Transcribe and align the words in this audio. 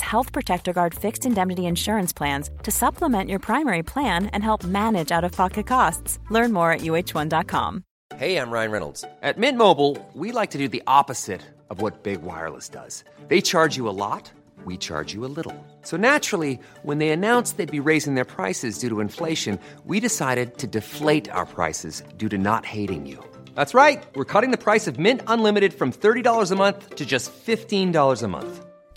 Health 0.00 0.32
Protector 0.32 0.72
Guard 0.72 0.94
fixed 0.94 1.26
indemnity 1.26 1.66
insurance 1.66 2.12
plans 2.12 2.50
to 2.62 2.70
supplement 2.70 3.28
your 3.28 3.38
primary 3.38 3.82
plan 3.82 4.26
and 4.32 4.42
help 4.42 4.64
manage 4.64 5.12
out 5.12 5.24
of 5.24 5.32
pocket 5.32 5.66
costs. 5.66 6.18
Learn 6.30 6.52
more 6.52 6.72
at 6.72 6.80
uh1.com. 6.80 7.84
Hey, 8.16 8.36
I'm 8.36 8.50
Ryan 8.50 8.70
Reynolds. 8.70 9.04
At 9.22 9.38
Mint 9.38 9.58
Mobile, 9.58 9.96
we 10.14 10.32
like 10.32 10.50
to 10.52 10.58
do 10.58 10.66
the 10.66 10.82
opposite 10.86 11.42
of 11.70 11.82
what 11.82 12.02
Big 12.02 12.22
Wireless 12.22 12.68
does. 12.68 13.04
They 13.28 13.40
charge 13.40 13.76
you 13.76 13.88
a 13.88 13.90
lot, 13.94 14.32
we 14.64 14.76
charge 14.76 15.12
you 15.12 15.24
a 15.24 15.32
little. 15.36 15.54
So 15.82 15.96
naturally, 15.96 16.58
when 16.82 16.98
they 16.98 17.10
announced 17.10 17.58
they'd 17.58 17.70
be 17.70 17.80
raising 17.80 18.14
their 18.14 18.24
prices 18.24 18.78
due 18.78 18.88
to 18.88 19.00
inflation, 19.00 19.58
we 19.84 20.00
decided 20.00 20.58
to 20.58 20.66
deflate 20.66 21.30
our 21.30 21.46
prices 21.46 22.02
due 22.16 22.28
to 22.30 22.38
not 22.38 22.64
hating 22.64 23.06
you. 23.06 23.22
That's 23.54 23.74
right. 23.74 24.02
We're 24.14 24.24
cutting 24.24 24.52
the 24.52 24.64
price 24.64 24.86
of 24.86 24.98
Mint 24.98 25.20
Unlimited 25.26 25.74
from 25.74 25.92
$30 25.92 26.50
a 26.50 26.56
month 26.56 26.94
to 26.96 27.04
just 27.04 27.30
$15 27.30 28.22
a 28.22 28.28
month. 28.28 28.64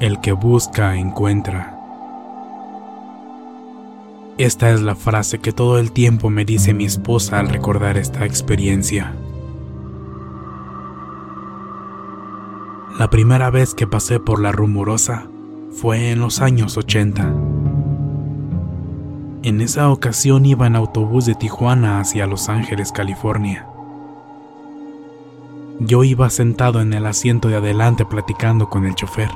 El 0.00 0.18
que 0.22 0.32
busca, 0.32 0.96
encuentra. 0.96 1.78
Esta 4.38 4.70
es 4.70 4.80
la 4.80 4.94
frase 4.94 5.40
que 5.40 5.52
todo 5.52 5.78
el 5.78 5.92
tiempo 5.92 6.30
me 6.30 6.46
dice 6.46 6.72
mi 6.72 6.86
esposa 6.86 7.38
al 7.38 7.50
recordar 7.50 7.98
esta 7.98 8.24
experiencia. 8.24 9.14
La 12.98 13.10
primera 13.10 13.50
vez 13.50 13.74
que 13.74 13.86
pasé 13.86 14.18
por 14.18 14.40
la 14.40 14.52
rumorosa 14.52 15.26
fue 15.70 16.12
en 16.12 16.20
los 16.20 16.40
años 16.40 16.78
80. 16.78 17.34
En 19.42 19.60
esa 19.60 19.90
ocasión 19.90 20.46
iba 20.46 20.66
en 20.66 20.76
autobús 20.76 21.26
de 21.26 21.34
Tijuana 21.34 22.00
hacia 22.00 22.26
Los 22.26 22.48
Ángeles, 22.48 22.90
California. 22.90 23.66
Yo 25.78 26.04
iba 26.04 26.30
sentado 26.30 26.80
en 26.80 26.94
el 26.94 27.04
asiento 27.04 27.48
de 27.48 27.56
adelante 27.56 28.06
platicando 28.06 28.70
con 28.70 28.86
el 28.86 28.94
chofer. 28.94 29.28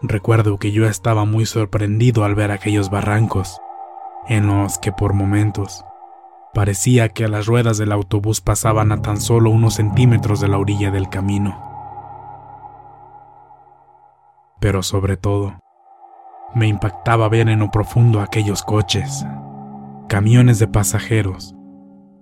Recuerdo 0.00 0.58
que 0.58 0.70
yo 0.70 0.86
estaba 0.86 1.24
muy 1.24 1.44
sorprendido 1.44 2.24
al 2.24 2.36
ver 2.36 2.52
aquellos 2.52 2.88
barrancos, 2.88 3.60
en 4.28 4.46
los 4.46 4.78
que 4.78 4.92
por 4.92 5.12
momentos 5.12 5.84
parecía 6.54 7.08
que 7.08 7.26
las 7.26 7.46
ruedas 7.46 7.78
del 7.78 7.90
autobús 7.90 8.40
pasaban 8.40 8.92
a 8.92 9.02
tan 9.02 9.20
solo 9.20 9.50
unos 9.50 9.74
centímetros 9.74 10.40
de 10.40 10.48
la 10.48 10.58
orilla 10.58 10.92
del 10.92 11.08
camino. 11.08 11.64
Pero 14.60 14.84
sobre 14.84 15.16
todo, 15.16 15.58
me 16.54 16.68
impactaba 16.68 17.28
ver 17.28 17.48
en 17.48 17.58
lo 17.58 17.70
profundo 17.70 18.20
aquellos 18.20 18.62
coches, 18.62 19.26
camiones 20.08 20.60
de 20.60 20.68
pasajeros 20.68 21.54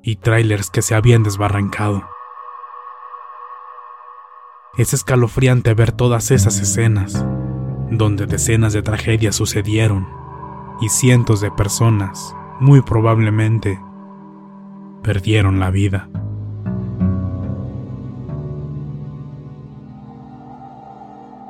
y 0.02 0.16
trailers 0.16 0.70
que 0.70 0.82
se 0.82 0.94
habían 0.94 1.22
desbarrancado. 1.22 2.08
Es 4.78 4.92
escalofriante 4.94 5.74
ver 5.74 5.92
todas 5.92 6.30
esas 6.30 6.58
escenas 6.58 7.24
donde 7.90 8.26
decenas 8.26 8.72
de 8.72 8.82
tragedias 8.82 9.36
sucedieron 9.36 10.06
y 10.80 10.88
cientos 10.88 11.40
de 11.40 11.50
personas, 11.50 12.34
muy 12.60 12.82
probablemente, 12.82 13.80
perdieron 15.02 15.60
la 15.60 15.70
vida. 15.70 16.08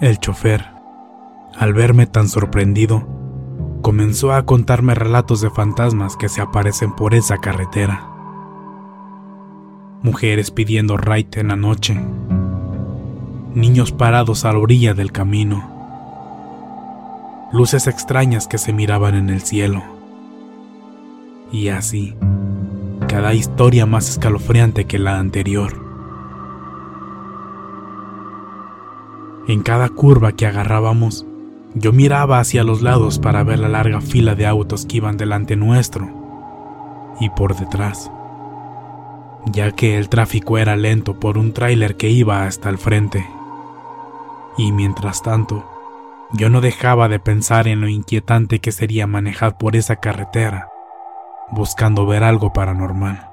El 0.01 0.19
chofer, 0.19 0.67
al 1.59 1.73
verme 1.73 2.07
tan 2.07 2.29
sorprendido, 2.29 3.07
comenzó 3.81 4.33
a 4.33 4.45
contarme 4.45 4.95
relatos 4.95 5.41
de 5.41 5.49
fantasmas 5.49 6.17
que 6.17 6.29
se 6.29 6.43
aparecen 6.43 6.95
por 6.95 7.15
esa 7.15 7.39
carretera. 7.39 8.07
Mujeres 10.03 10.51
pidiendo 10.51 10.99
ride 10.99 11.41
en 11.41 11.49
la 11.49 11.57
noche, 11.57 11.99
niños 13.55 13.91
parados 13.93 14.45
a 14.45 14.53
la 14.53 14.59
orilla 14.59 14.93
del 14.93 15.13
camino, 15.13 15.76
luces 17.53 17.87
extrañas 17.87 18.49
que 18.49 18.59
se 18.59 18.73
miraban 18.73 19.15
en 19.15 19.31
el 19.31 19.41
cielo. 19.43 19.83
Y 21.53 21.69
así, 21.69 22.15
cada 23.09 23.35
historia 23.35 23.87
más 23.87 24.09
escalofriante 24.09 24.87
que 24.87 24.99
la 24.99 25.19
anterior. 25.19 25.85
En 29.47 29.63
cada 29.63 29.89
curva 29.89 30.33
que 30.33 30.47
agarrábamos, 30.47 31.25
yo 31.75 31.93
miraba 31.93 32.41
hacia 32.41 32.65
los 32.65 32.83
lados 32.83 33.19
para 33.21 33.45
ver 33.45 33.61
la 33.61 33.69
larga 33.69 34.01
fila 34.01 34.35
de 34.35 34.47
autos 34.47 34.87
que 34.87 34.97
iban 34.97 35.17
delante 35.17 35.55
nuestro 35.57 36.09
y 37.21 37.31
por 37.31 37.55
detrás, 37.55 38.11
ya 39.47 39.71
que 39.71 39.99
el 39.99 40.09
tráfico 40.09 40.59
era 40.59 40.75
lento 40.75 41.21
por 41.21 41.39
un 41.39 41.53
tráiler 41.53 41.97
que 41.97 42.11
iba 42.11 42.45
hasta 42.45 42.69
el 42.69 42.79
frente. 42.79 43.27
Y 44.59 44.73
mientras 44.73 45.23
tanto, 45.23 45.76
yo 46.33 46.51
no 46.51 46.61
dejaba 46.61 47.09
de 47.09 47.21
pensar 47.21 47.69
en 47.69 47.81
lo 47.81 47.89
inquietante 47.89 48.59
que 48.59 48.73
sería 48.73 49.07
manejar 49.07 49.57
por 49.59 49.77
esa 49.77 49.97
carretera, 49.97 50.69
buscando 51.51 52.07
ver 52.07 52.25
algo 52.25 52.53
paranormal. 52.53 53.31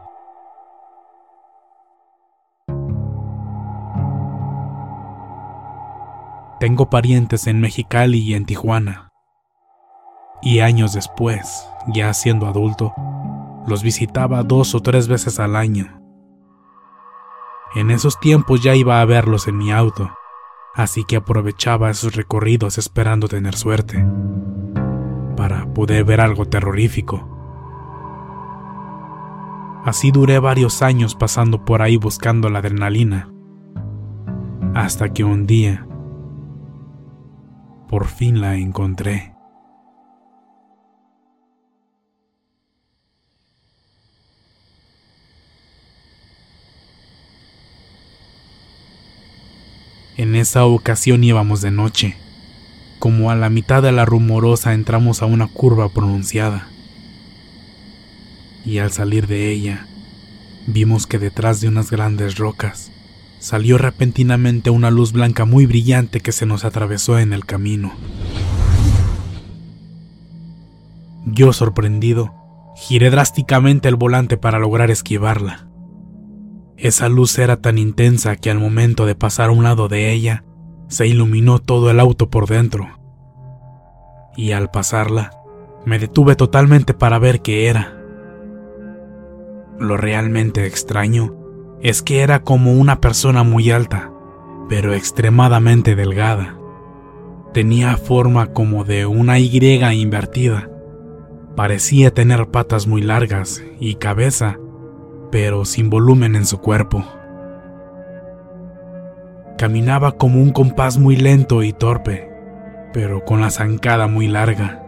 Tengo 6.59 6.89
parientes 6.89 7.47
en 7.47 7.59
Mexicali 7.59 8.19
y 8.19 8.35
en 8.35 8.45
Tijuana. 8.45 9.09
Y 10.41 10.59
años 10.59 10.93
después, 10.93 11.67
ya 11.87 12.13
siendo 12.13 12.47
adulto, 12.47 12.93
los 13.67 13.83
visitaba 13.83 14.43
dos 14.43 14.75
o 14.75 14.81
tres 14.81 15.07
veces 15.07 15.39
al 15.39 15.55
año. 15.55 15.99
En 17.75 17.91
esos 17.91 18.19
tiempos 18.19 18.61
ya 18.61 18.75
iba 18.75 19.01
a 19.01 19.05
verlos 19.05 19.47
en 19.47 19.57
mi 19.57 19.71
auto 19.71 20.11
así 20.73 21.03
que 21.03 21.15
aprovechaba 21.15 21.89
esos 21.89 22.15
recorridos 22.15 22.77
esperando 22.77 23.27
tener 23.27 23.55
suerte, 23.55 24.05
para 25.35 25.73
poder 25.73 26.03
ver 26.03 26.21
algo 26.21 26.45
terrorífico. 26.45 27.29
Así 29.85 30.11
duré 30.11 30.39
varios 30.39 30.81
años 30.81 31.13
pasando 31.15 31.65
por 31.65 31.81
ahí 31.81 31.97
buscando 31.97 32.49
la 32.49 32.59
adrenalina, 32.59 33.31
hasta 34.73 35.09
que 35.13 35.23
un 35.23 35.45
día, 35.45 35.87
por 37.89 38.05
fin 38.05 38.41
la 38.41 38.55
encontré. 38.55 39.32
En 50.15 50.35
esa 50.35 50.65
ocasión 50.65 51.23
íbamos 51.23 51.61
de 51.61 51.71
noche. 51.71 52.15
Como 52.99 53.31
a 53.31 53.35
la 53.35 53.49
mitad 53.49 53.81
de 53.81 53.91
la 53.91 54.05
rumorosa 54.05 54.73
entramos 54.73 55.21
a 55.21 55.25
una 55.25 55.47
curva 55.47 55.89
pronunciada. 55.89 56.67
Y 58.63 58.77
al 58.77 58.91
salir 58.91 59.25
de 59.27 59.49
ella, 59.49 59.87
vimos 60.67 61.07
que 61.07 61.17
detrás 61.17 61.61
de 61.61 61.67
unas 61.67 61.89
grandes 61.89 62.37
rocas 62.37 62.91
salió 63.39 63.77
repentinamente 63.77 64.69
una 64.69 64.91
luz 64.91 65.11
blanca 65.11 65.45
muy 65.45 65.65
brillante 65.65 66.21
que 66.21 66.31
se 66.31 66.45
nos 66.45 66.63
atravesó 66.63 67.17
en 67.17 67.33
el 67.33 67.45
camino. 67.45 67.91
Yo, 71.25 71.51
sorprendido, 71.53 72.33
giré 72.75 73.09
drásticamente 73.09 73.89
el 73.89 73.95
volante 73.95 74.37
para 74.37 74.59
lograr 74.59 74.91
esquivarla. 74.91 75.67
Esa 76.77 77.09
luz 77.09 77.37
era 77.37 77.57
tan 77.57 77.77
intensa 77.77 78.35
que 78.35 78.49
al 78.49 78.59
momento 78.59 79.05
de 79.05 79.15
pasar 79.15 79.49
a 79.49 79.53
un 79.53 79.63
lado 79.63 79.87
de 79.87 80.11
ella, 80.11 80.43
se 80.87 81.07
iluminó 81.07 81.59
todo 81.59 81.89
el 81.89 81.99
auto 81.99 82.29
por 82.29 82.47
dentro. 82.47 82.87
Y 84.35 84.51
al 84.51 84.71
pasarla, 84.71 85.31
me 85.85 85.99
detuve 85.99 86.35
totalmente 86.35 86.93
para 86.93 87.19
ver 87.19 87.41
qué 87.41 87.67
era. 87.67 87.99
Lo 89.79 89.97
realmente 89.97 90.65
extraño 90.65 91.35
es 91.81 92.01
que 92.01 92.21
era 92.21 92.43
como 92.43 92.73
una 92.73 93.01
persona 93.01 93.43
muy 93.43 93.69
alta, 93.71 94.11
pero 94.69 94.93
extremadamente 94.93 95.95
delgada. 95.95 96.57
Tenía 97.53 97.97
forma 97.97 98.47
como 98.47 98.83
de 98.83 99.05
una 99.05 99.37
Y 99.39 99.59
invertida. 99.93 100.69
Parecía 101.55 102.13
tener 102.13 102.47
patas 102.49 102.87
muy 102.87 103.01
largas 103.01 103.61
y 103.79 103.95
cabeza, 103.95 104.57
pero 105.33 105.65
sin 105.65 105.89
volumen 105.89 106.35
en 106.35 106.45
su 106.45 106.59
cuerpo. 106.59 107.03
Caminaba 109.57 110.11
como 110.11 110.39
un 110.39 110.51
compás 110.51 110.99
muy 110.99 111.15
lento 111.15 111.63
y 111.63 111.73
torpe, 111.73 112.29
pero 112.93 113.25
con 113.25 113.41
la 113.41 113.49
zancada 113.49 114.05
muy 114.05 114.27
larga. 114.27 114.83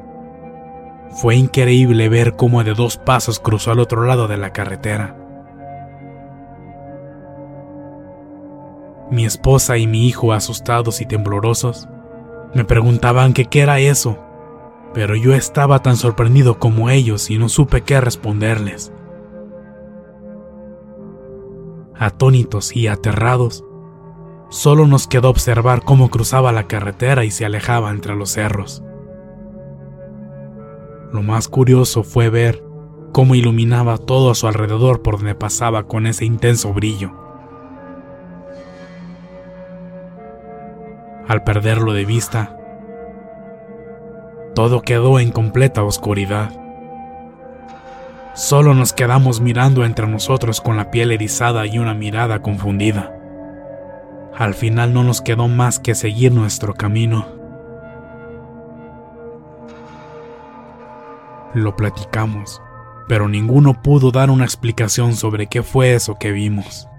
Fue 1.10 1.36
increíble 1.36 2.10
ver 2.10 2.36
cómo 2.36 2.64
de 2.64 2.76
dos 2.76 2.98
pasos 2.98 3.40
cruzó 3.40 3.72
al 3.72 3.80
otro 3.80 4.04
lado 4.04 4.28
de 4.28 4.38
la 4.38 4.54
carretera. 4.54 5.18
Mi 9.10 9.26
esposa 9.26 9.80
y 9.80 9.88
mi 9.88 10.06
hijo, 10.06 10.32
asustados 10.32 11.02
y 11.02 11.08
temblorosos, 11.08 11.90
me 12.54 12.66
preguntaban 12.66 13.34
qué 13.34 13.48
era 13.60 13.80
eso, 13.80 14.20
pero 14.94 15.16
yo 15.16 15.34
estaba 15.34 15.82
tan 15.82 15.98
sorprendido 15.98 16.60
como 16.60 16.92
ellos 16.92 17.32
y 17.32 17.40
no 17.40 17.50
supe 17.50 17.82
qué 17.82 18.00
responderles. 18.00 18.92
Atónitos 21.98 22.76
y 22.76 22.88
aterrados, 22.88 23.64
solo 24.50 24.88
nos 24.88 25.08
quedó 25.08 25.30
observar 25.30 25.84
cómo 25.84 26.10
cruzaba 26.10 26.52
la 26.52 26.68
carretera 26.68 27.24
y 27.26 27.32
se 27.32 27.46
alejaba 27.46 27.92
entre 27.92 28.16
los 28.16 28.32
cerros. 28.32 28.84
Lo 31.14 31.24
más 31.24 31.48
curioso 31.48 32.04
fue 32.04 32.30
ver 32.30 32.64
cómo 33.14 33.36
iluminaba 33.36 33.98
todo 33.98 34.32
a 34.32 34.36
su 34.36 34.48
alrededor 34.48 35.02
por 35.02 35.18
donde 35.18 35.36
pasaba 35.36 35.88
con 35.88 36.06
ese 36.08 36.26
intenso 36.26 36.74
brillo. 36.74 37.12
Al 41.28 41.44
perderlo 41.44 41.94
de 41.94 42.06
vista, 42.06 42.60
todo 44.54 44.82
quedó 44.82 45.20
en 45.20 45.32
completa 45.32 45.84
oscuridad. 45.84 46.65
Solo 48.36 48.74
nos 48.74 48.92
quedamos 48.92 49.40
mirando 49.40 49.86
entre 49.86 50.08
nosotros 50.08 50.60
con 50.60 50.76
la 50.76 50.92
piel 50.92 51.12
erizada 51.14 51.66
y 51.66 51.80
una 51.80 51.94
mirada 51.94 52.42
confundida. 52.42 53.14
Al 54.36 54.54
final 54.54 54.94
no 54.94 55.06
nos 55.06 55.22
quedó 55.22 55.48
más 55.48 55.80
que 55.80 55.96
seguir 55.96 56.34
nuestro 56.34 56.74
camino. 56.74 57.26
Lo 61.54 61.78
platicamos, 61.78 62.62
pero 63.08 63.30
ninguno 63.30 63.82
pudo 63.82 64.12
dar 64.12 64.30
una 64.30 64.44
explicación 64.44 65.16
sobre 65.16 65.48
qué 65.48 65.64
fue 65.64 65.94
eso 65.94 66.18
que 66.20 66.34
vimos. 66.34 66.90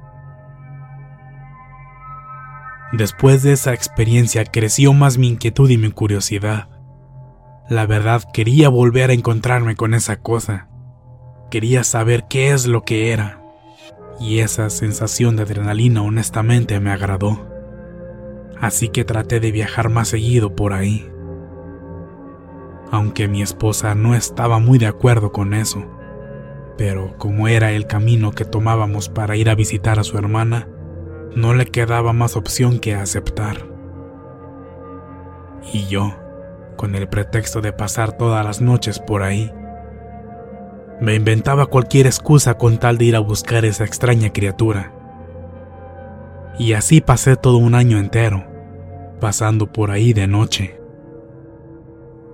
Después 2.92 3.42
de 3.42 3.52
esa 3.52 3.74
experiencia 3.74 4.46
creció 4.46 4.94
más 4.94 5.18
mi 5.18 5.28
inquietud 5.28 5.68
y 5.68 5.76
mi 5.76 5.90
curiosidad. 5.90 6.70
La 7.68 7.84
verdad 7.84 8.22
quería 8.32 8.70
volver 8.70 9.10
a 9.10 9.12
encontrarme 9.12 9.76
con 9.76 9.92
esa 9.92 10.16
cosa. 10.16 10.68
Quería 11.50 11.84
saber 11.84 12.24
qué 12.28 12.52
es 12.52 12.66
lo 12.66 12.82
que 12.82 13.12
era. 13.12 13.40
Y 14.18 14.40
esa 14.40 14.68
sensación 14.70 15.36
de 15.36 15.42
adrenalina 15.42 16.02
honestamente 16.02 16.80
me 16.80 16.90
agradó. 16.90 17.46
Así 18.60 18.88
que 18.88 19.04
traté 19.04 19.38
de 19.38 19.52
viajar 19.52 19.88
más 19.88 20.08
seguido 20.08 20.56
por 20.56 20.72
ahí. 20.72 21.08
Aunque 22.90 23.28
mi 23.28 23.42
esposa 23.42 23.94
no 23.94 24.14
estaba 24.14 24.58
muy 24.58 24.78
de 24.78 24.86
acuerdo 24.86 25.30
con 25.30 25.54
eso. 25.54 25.84
Pero 26.76 27.16
como 27.16 27.48
era 27.48 27.72
el 27.72 27.86
camino 27.86 28.32
que 28.32 28.44
tomábamos 28.44 29.08
para 29.08 29.36
ir 29.36 29.48
a 29.48 29.54
visitar 29.54 29.98
a 29.98 30.04
su 30.04 30.18
hermana, 30.18 30.68
no 31.34 31.54
le 31.54 31.66
quedaba 31.66 32.12
más 32.12 32.36
opción 32.36 32.80
que 32.80 32.94
aceptar. 32.94 33.66
Y 35.72 35.86
yo, 35.86 36.14
con 36.76 36.94
el 36.94 37.08
pretexto 37.08 37.60
de 37.60 37.72
pasar 37.72 38.16
todas 38.16 38.44
las 38.44 38.60
noches 38.60 38.98
por 38.98 39.22
ahí, 39.22 39.52
me 41.00 41.14
inventaba 41.14 41.66
cualquier 41.66 42.06
excusa 42.06 42.56
con 42.56 42.78
tal 42.78 42.96
de 42.98 43.04
ir 43.06 43.16
a 43.16 43.20
buscar 43.20 43.64
esa 43.64 43.84
extraña 43.84 44.32
criatura. 44.32 44.92
Y 46.58 46.72
así 46.72 47.00
pasé 47.00 47.36
todo 47.36 47.58
un 47.58 47.74
año 47.74 47.98
entero, 47.98 48.44
pasando 49.20 49.70
por 49.70 49.90
ahí 49.90 50.14
de 50.14 50.26
noche, 50.26 50.80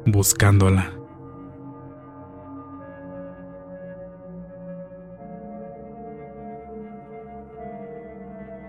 buscándola. 0.07 0.93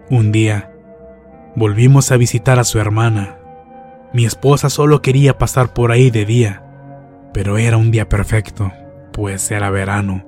Un 0.10 0.31
día, 0.31 0.72
volvimos 1.56 2.12
a 2.12 2.18
visitar 2.18 2.60
a 2.60 2.63
su 2.63 2.80
hermana. 2.80 3.38
Mi 4.12 4.25
esposa 4.25 4.69
solo 4.69 5.01
quería 5.01 5.38
pasar 5.38 5.74
por 5.74 5.92
ahí 5.92 6.10
de 6.10 6.25
día, 6.25 6.63
pero 7.31 7.57
era 7.57 7.78
un 7.78 7.89
día 7.89 8.10
perfecto, 8.10 8.72
pues 9.13 9.50
era 9.51 9.69
verano. 9.69 10.25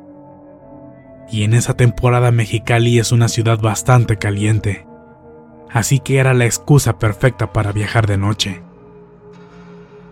Y 1.30 1.44
en 1.44 1.54
esa 1.54 1.76
temporada 1.76 2.32
Mexicali 2.32 3.00
es 3.00 3.12
una 3.12 3.28
ciudad 3.28 3.60
bastante 3.60 4.18
caliente, 4.18 4.86
así 5.70 6.00
que 6.00 6.20
era 6.20 6.34
la 6.34 6.46
excusa 6.46 6.98
perfecta 7.00 7.52
para 7.52 7.74
viajar 7.74 8.08
de 8.08 8.18
noche. 8.18 8.62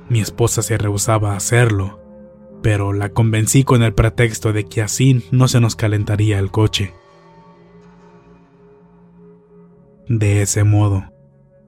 Mi 0.10 0.20
esposa 0.20 0.62
se 0.62 0.78
rehusaba 0.78 1.34
a 1.34 1.38
hacerlo, 1.38 2.02
pero 2.62 2.94
la 2.94 3.10
convencí 3.10 3.64
con 3.64 3.84
el 3.84 3.94
pretexto 3.94 4.52
de 4.52 4.66
que 4.66 4.82
así 4.82 5.24
no 5.32 5.48
se 5.48 5.62
nos 5.62 5.76
calentaría 5.76 6.40
el 6.40 6.52
coche. 6.52 6.94
De 10.08 10.42
ese 10.42 10.64
modo, 10.64 11.06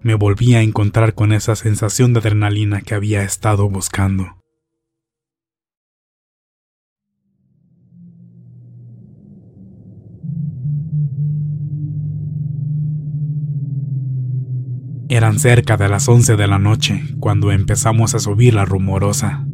me 0.01 0.15
volví 0.15 0.55
a 0.55 0.61
encontrar 0.61 1.13
con 1.13 1.31
esa 1.31 1.55
sensación 1.55 2.13
de 2.13 2.19
adrenalina 2.19 2.81
que 2.81 2.95
había 2.95 3.23
estado 3.23 3.69
buscando. 3.69 4.44
Eran 15.09 15.39
cerca 15.39 15.77
de 15.77 15.89
las 15.89 16.07
11 16.07 16.35
de 16.35 16.47
la 16.47 16.59
noche 16.59 17.03
cuando 17.19 17.51
empezamos 17.51 18.15
a 18.15 18.19
subir 18.19 18.53
la 18.53 18.65
rumorosa. 18.65 19.45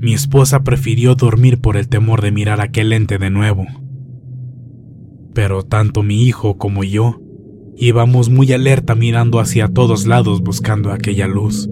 Mi 0.00 0.14
esposa 0.14 0.62
prefirió 0.64 1.14
dormir 1.14 1.60
por 1.60 1.76
el 1.76 1.88
temor 1.88 2.22
de 2.22 2.32
mirar 2.32 2.60
aquel 2.60 2.92
ente 2.92 3.18
de 3.18 3.30
nuevo. 3.30 3.66
Pero 5.34 5.62
tanto 5.62 6.02
mi 6.02 6.22
hijo 6.22 6.56
como 6.56 6.84
yo 6.84 7.20
Íbamos 7.80 8.28
muy 8.28 8.52
alerta 8.52 8.96
mirando 8.96 9.38
hacia 9.38 9.68
todos 9.68 10.04
lados 10.04 10.42
buscando 10.42 10.90
aquella 10.90 11.28
luz. 11.28 11.70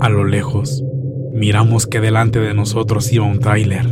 A 0.00 0.08
lo 0.08 0.24
lejos, 0.24 0.84
miramos 1.32 1.86
que 1.86 2.00
delante 2.00 2.40
de 2.40 2.52
nosotros 2.52 3.12
iba 3.12 3.24
un 3.24 3.38
tráiler. 3.38 3.86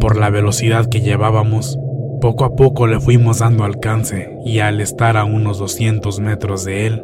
Por 0.00 0.18
la 0.18 0.28
velocidad 0.28 0.90
que 0.90 1.00
llevábamos, 1.00 1.78
poco 2.20 2.44
a 2.44 2.54
poco 2.54 2.86
le 2.86 3.00
fuimos 3.00 3.38
dando 3.38 3.64
alcance 3.64 4.36
y 4.44 4.60
al 4.60 4.80
estar 4.80 5.16
a 5.16 5.24
unos 5.24 5.58
200 5.58 6.20
metros 6.20 6.64
de 6.64 6.86
él, 6.86 7.02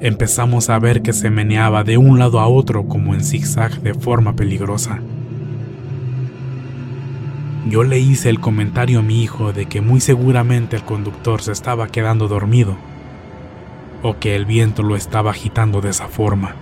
empezamos 0.00 0.68
a 0.68 0.78
ver 0.78 1.00
que 1.00 1.12
se 1.12 1.30
meneaba 1.30 1.84
de 1.84 1.96
un 1.96 2.18
lado 2.18 2.40
a 2.40 2.48
otro 2.48 2.86
como 2.88 3.14
en 3.14 3.24
zigzag 3.24 3.80
de 3.80 3.94
forma 3.94 4.34
peligrosa. 4.34 5.00
Yo 7.68 7.84
le 7.84 7.98
hice 7.98 8.30
el 8.30 8.40
comentario 8.40 8.98
a 8.98 9.02
mi 9.02 9.22
hijo 9.22 9.52
de 9.52 9.66
que 9.66 9.80
muy 9.80 10.00
seguramente 10.00 10.76
el 10.76 10.82
conductor 10.82 11.40
se 11.40 11.52
estaba 11.52 11.86
quedando 11.88 12.26
dormido 12.26 12.76
o 14.02 14.18
que 14.18 14.34
el 14.34 14.44
viento 14.44 14.82
lo 14.82 14.96
estaba 14.96 15.30
agitando 15.30 15.80
de 15.80 15.90
esa 15.90 16.08
forma. 16.08 16.56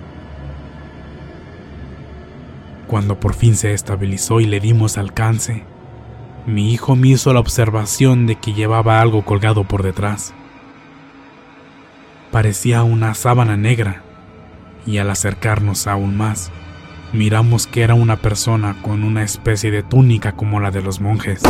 Cuando 2.86 3.18
por 3.18 3.34
fin 3.34 3.56
se 3.56 3.72
estabilizó 3.72 4.40
y 4.40 4.46
le 4.46 4.60
dimos 4.60 4.98
alcance, 4.98 5.64
mi 6.46 6.72
hijo 6.72 6.94
me 6.94 7.08
hizo 7.08 7.32
la 7.32 7.40
observación 7.40 8.26
de 8.26 8.36
que 8.36 8.52
llevaba 8.52 9.00
algo 9.00 9.24
colgado 9.24 9.64
por 9.64 9.82
detrás. 9.82 10.32
Parecía 12.30 12.82
una 12.84 13.14
sábana 13.14 13.56
negra, 13.56 14.02
y 14.86 14.98
al 14.98 15.10
acercarnos 15.10 15.86
aún 15.86 16.16
más, 16.16 16.52
miramos 17.12 17.66
que 17.66 17.82
era 17.82 17.94
una 17.94 18.16
persona 18.16 18.76
con 18.82 19.02
una 19.02 19.24
especie 19.24 19.70
de 19.70 19.82
túnica 19.82 20.32
como 20.32 20.60
la 20.60 20.70
de 20.70 20.82
los 20.82 21.00
monjes. 21.00 21.42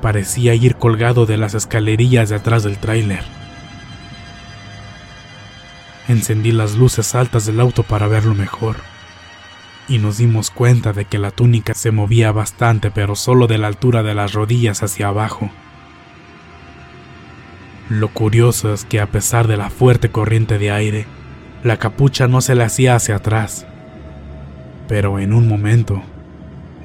Parecía 0.00 0.54
ir 0.54 0.76
colgado 0.76 1.26
de 1.26 1.36
las 1.36 1.54
escalerillas 1.54 2.28
de 2.28 2.36
atrás 2.36 2.62
del 2.62 2.78
tráiler, 2.78 3.24
Encendí 6.08 6.50
las 6.52 6.76
luces 6.76 7.14
altas 7.14 7.46
del 7.46 7.60
auto 7.60 7.84
para 7.84 8.08
verlo 8.08 8.34
mejor. 8.34 8.91
Y 9.88 9.98
nos 9.98 10.18
dimos 10.18 10.50
cuenta 10.50 10.92
de 10.92 11.04
que 11.04 11.18
la 11.18 11.30
túnica 11.30 11.74
se 11.74 11.90
movía 11.90 12.32
bastante, 12.32 12.90
pero 12.90 13.16
solo 13.16 13.46
de 13.46 13.58
la 13.58 13.66
altura 13.66 14.02
de 14.02 14.14
las 14.14 14.32
rodillas 14.32 14.82
hacia 14.82 15.08
abajo. 15.08 15.50
Lo 17.88 18.08
curioso 18.08 18.72
es 18.72 18.84
que 18.84 19.00
a 19.00 19.06
pesar 19.06 19.48
de 19.48 19.56
la 19.56 19.68
fuerte 19.68 20.10
corriente 20.10 20.58
de 20.58 20.70
aire, 20.70 21.06
la 21.62 21.76
capucha 21.76 22.26
no 22.26 22.40
se 22.40 22.54
le 22.54 22.64
hacía 22.64 22.94
hacia 22.94 23.16
atrás. 23.16 23.66
Pero 24.88 25.18
en 25.18 25.32
un 25.32 25.46
momento, 25.46 26.02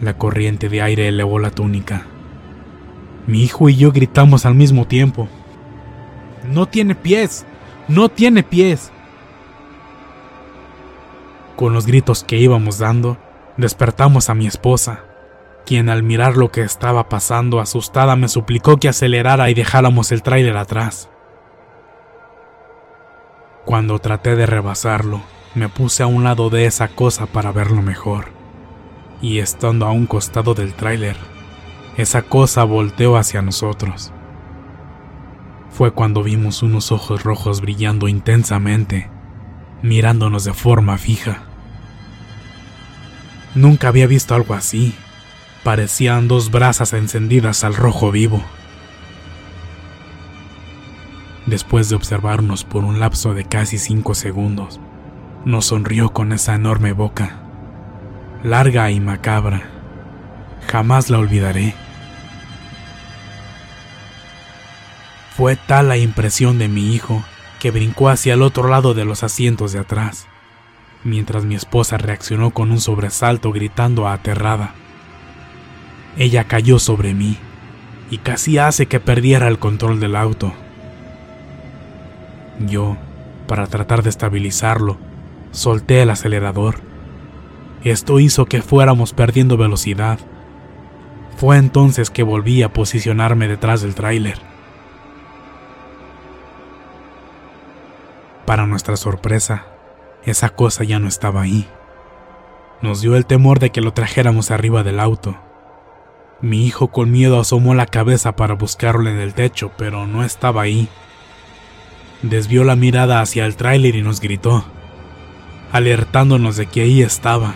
la 0.01 0.18
corriente 0.18 0.70
de 0.70 0.82
aire 0.82 1.08
elevó 1.08 1.39
la 1.39 1.51
túnica. 1.51 2.06
Mi 3.25 3.44
hijo 3.44 3.70
y 3.70 3.75
yo 3.75 3.92
gritamos 3.92 4.46
al 4.46 4.56
mismo 4.56 4.86
tiempo. 4.86 5.27
No 6.51 6.66
tiene 6.66 6.96
pies, 6.96 7.46
no 7.88 8.10
tiene 8.10 8.44
pies. 8.44 8.92
Con 11.58 11.74
los 11.74 11.88
gritos 11.88 12.24
que 12.24 12.38
íbamos 12.38 12.78
dando, 12.78 13.18
despertamos 13.58 14.30
a 14.30 14.36
mi 14.36 14.46
esposa, 14.46 15.06
quien 15.66 15.90
al 15.90 16.04
mirar 16.04 16.38
lo 16.38 16.52
que 16.52 16.62
estaba 16.62 17.10
pasando 17.10 17.60
asustada 17.60 18.16
me 18.16 18.28
suplicó 18.28 18.78
que 18.78 18.90
acelerara 18.90 19.50
y 19.50 19.56
dejáramos 19.56 20.12
el 20.12 20.22
tráiler 20.22 20.56
atrás. 20.56 21.10
Cuando 23.66 23.98
traté 23.98 24.36
de 24.36 24.46
rebasarlo, 24.46 25.24
me 25.56 25.68
puse 25.68 26.04
a 26.04 26.06
un 26.08 26.24
lado 26.24 26.52
de 26.52 26.68
esa 26.68 26.90
cosa 26.90 27.26
para 27.26 27.52
verlo 27.52 27.82
mejor. 27.82 28.26
Y 29.20 29.40
estando 29.40 29.88
a 29.88 29.92
un 29.92 30.06
costado 30.06 30.54
del 30.54 30.76
tráiler, 30.76 31.18
esa 31.98 32.22
cosa 32.22 32.66
volteó 32.66 33.18
hacia 33.18 33.42
nosotros. 33.42 34.14
Fue 35.72 35.90
cuando 35.90 36.22
vimos 36.22 36.62
unos 36.62 36.92
ojos 36.92 37.24
rojos 37.24 37.62
brillando 37.62 38.08
intensamente, 38.08 39.10
mirándonos 39.82 40.44
de 40.44 40.54
forma 40.54 41.00
fija. 41.00 41.47
Nunca 43.58 43.88
había 43.88 44.06
visto 44.06 44.36
algo 44.36 44.54
así. 44.54 44.94
Parecían 45.64 46.28
dos 46.28 46.52
brasas 46.52 46.94
encendidas 46.94 47.64
al 47.64 47.74
rojo 47.74 48.12
vivo. 48.12 48.46
Después 51.48 51.90
de 51.90 51.96
observarnos 51.96 52.64
por 52.64 52.84
un 52.84 53.00
lapso 53.00 53.34
de 53.34 53.46
casi 53.46 53.80
cinco 53.80 54.14
segundos, 54.14 54.80
nos 55.44 55.66
sonrió 55.66 56.14
con 56.14 56.34
esa 56.34 56.54
enorme 56.54 56.92
boca, 56.92 57.40
larga 58.44 58.92
y 58.92 59.00
macabra. 59.00 59.64
Jamás 60.68 61.10
la 61.10 61.18
olvidaré. 61.18 61.74
Fue 65.36 65.56
tal 65.56 65.88
la 65.88 65.98
impresión 65.98 66.60
de 66.60 66.68
mi 66.68 66.94
hijo 66.94 67.24
que 67.60 67.72
brincó 67.72 68.10
hacia 68.10 68.36
el 68.36 68.44
otro 68.44 68.68
lado 68.68 68.94
de 68.94 69.04
los 69.04 69.24
asientos 69.24 69.72
de 69.72 69.80
atrás 69.80 70.28
mientras 71.04 71.46
mi 71.46 71.56
esposa 71.56 71.98
reaccionó 71.98 72.51
con 72.51 72.72
un 72.72 72.80
sobresalto 72.80 73.51
gritando 73.51 74.08
aterrada. 74.08 74.74
Ella 76.18 76.46
cayó 76.46 76.80
sobre 76.80 77.13
mí 77.13 77.38
y 78.10 78.20
casi 78.20 78.58
hace 78.58 78.88
que 78.88 79.00
perdiera 79.00 79.48
el 79.48 79.60
control 79.60 80.00
del 80.00 80.16
auto. 80.16 80.54
Yo, 82.60 82.98
para 83.48 83.68
tratar 83.68 84.01
de 84.04 84.10
estabilizarlo, 84.10 84.98
solté 85.51 86.01
el 86.01 86.10
acelerador. 86.10 86.80
Esto 87.84 88.20
hizo 88.20 88.46
que 88.46 88.62
fuéramos 88.62 89.13
perdiendo 89.13 89.58
velocidad. 89.58 90.20
Fue 91.38 91.58
entonces 91.58 92.10
que 92.10 92.24
volví 92.24 92.63
a 92.63 92.74
posicionarme 92.74 93.48
detrás 93.48 93.82
del 93.82 93.94
tráiler. 93.94 94.39
Para 98.46 98.66
nuestra 98.66 98.98
sorpresa, 98.98 99.66
esa 100.28 100.50
cosa 100.50 100.84
ya 100.84 101.00
no 101.00 101.08
estaba 101.08 101.42
ahí. 101.42 101.68
Nos 102.82 103.02
dio 103.02 103.16
el 103.16 103.26
temor 103.26 103.60
de 103.60 103.72
que 103.72 103.82
lo 103.82 103.94
trajéramos 103.94 104.52
arriba 104.52 104.84
del 104.84 105.00
auto. 105.00 105.38
Mi 106.42 106.66
hijo 106.66 106.90
con 106.90 107.12
miedo 107.12 107.40
asomó 107.40 107.74
la 107.74 107.86
cabeza 107.86 108.36
para 108.36 108.54
buscarlo 108.54 109.10
en 109.10 109.18
el 109.18 109.34
techo, 109.34 109.72
pero 109.78 110.06
no 110.06 110.24
estaba 110.24 110.62
ahí. 110.62 110.90
Desvió 112.22 112.64
la 112.64 112.76
mirada 112.76 113.22
hacia 113.22 113.46
el 113.46 113.56
tráiler 113.56 113.96
y 113.96 114.02
nos 114.02 114.20
gritó, 114.20 114.66
alertándonos 115.72 116.58
de 116.58 116.68
que 116.68 116.82
ahí 116.82 117.02
estaba, 117.02 117.56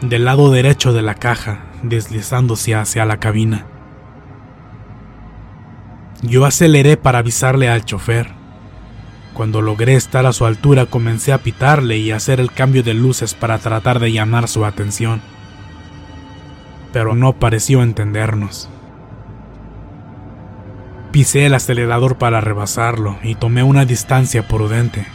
del 0.00 0.24
lado 0.24 0.50
derecho 0.50 0.92
de 0.92 1.02
la 1.02 1.16
caja, 1.16 1.66
deslizándose 1.82 2.74
hacia 2.74 3.04
la 3.04 3.18
cabina. 3.18 3.66
Yo 6.22 6.44
aceleré 6.44 6.96
para 6.96 7.18
avisarle 7.18 7.68
al 7.68 7.84
chofer, 7.84 8.35
cuando 9.36 9.60
logré 9.60 9.96
estar 9.96 10.24
a 10.24 10.32
su 10.32 10.46
altura 10.46 10.86
comencé 10.86 11.30
a 11.34 11.42
pitarle 11.42 11.98
y 11.98 12.10
hacer 12.10 12.40
el 12.40 12.50
cambio 12.50 12.82
de 12.82 12.94
luces 12.94 13.34
para 13.34 13.58
tratar 13.58 13.98
de 13.98 14.10
llamar 14.10 14.48
su 14.48 14.64
atención. 14.64 15.20
Pero 16.90 17.14
no 17.14 17.34
pareció 17.34 17.82
entendernos. 17.82 18.70
Pisé 21.12 21.44
el 21.44 21.52
acelerador 21.52 22.16
para 22.16 22.40
rebasarlo 22.40 23.18
y 23.22 23.34
tomé 23.34 23.62
una 23.62 23.84
distancia 23.84 24.48
prudente. 24.48 25.06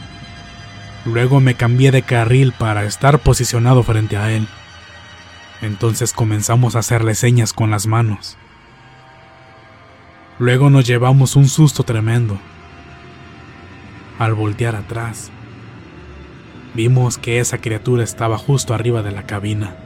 Luego 1.04 1.40
me 1.40 1.56
cambié 1.56 1.90
de 1.90 2.02
carril 2.02 2.52
para 2.56 2.84
estar 2.84 3.18
posicionado 3.18 3.82
frente 3.82 4.16
a 4.16 4.30
él. 4.30 4.46
Entonces 5.62 6.12
comenzamos 6.12 6.76
a 6.76 6.78
hacerle 6.78 7.16
señas 7.16 7.52
con 7.52 7.72
las 7.72 7.88
manos. 7.88 8.38
Luego 10.38 10.70
nos 10.70 10.86
llevamos 10.86 11.34
un 11.34 11.48
susto 11.48 11.82
tremendo 11.82 12.38
al 14.24 14.34
voltear 14.34 14.76
atrás, 14.76 15.30
vimos 16.74 17.18
que 17.18 17.40
esa 17.40 17.58
criatura 17.58 18.04
estaba 18.04 18.38
justo 18.38 18.74
arriba 18.74 19.02
de 19.02 19.12
la 19.12 19.24
cabina. 19.24 19.76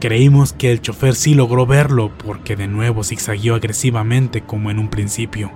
Creímos 0.00 0.52
que 0.52 0.72
el 0.72 0.82
chofer 0.82 1.14
sí 1.14 1.34
logró 1.34 1.66
verlo 1.66 2.10
porque 2.24 2.56
de 2.56 2.68
nuevo 2.68 3.02
zigzagueó 3.02 3.54
agresivamente 3.54 4.42
como 4.42 4.70
en 4.70 4.78
un 4.78 4.88
principio. 4.88 5.50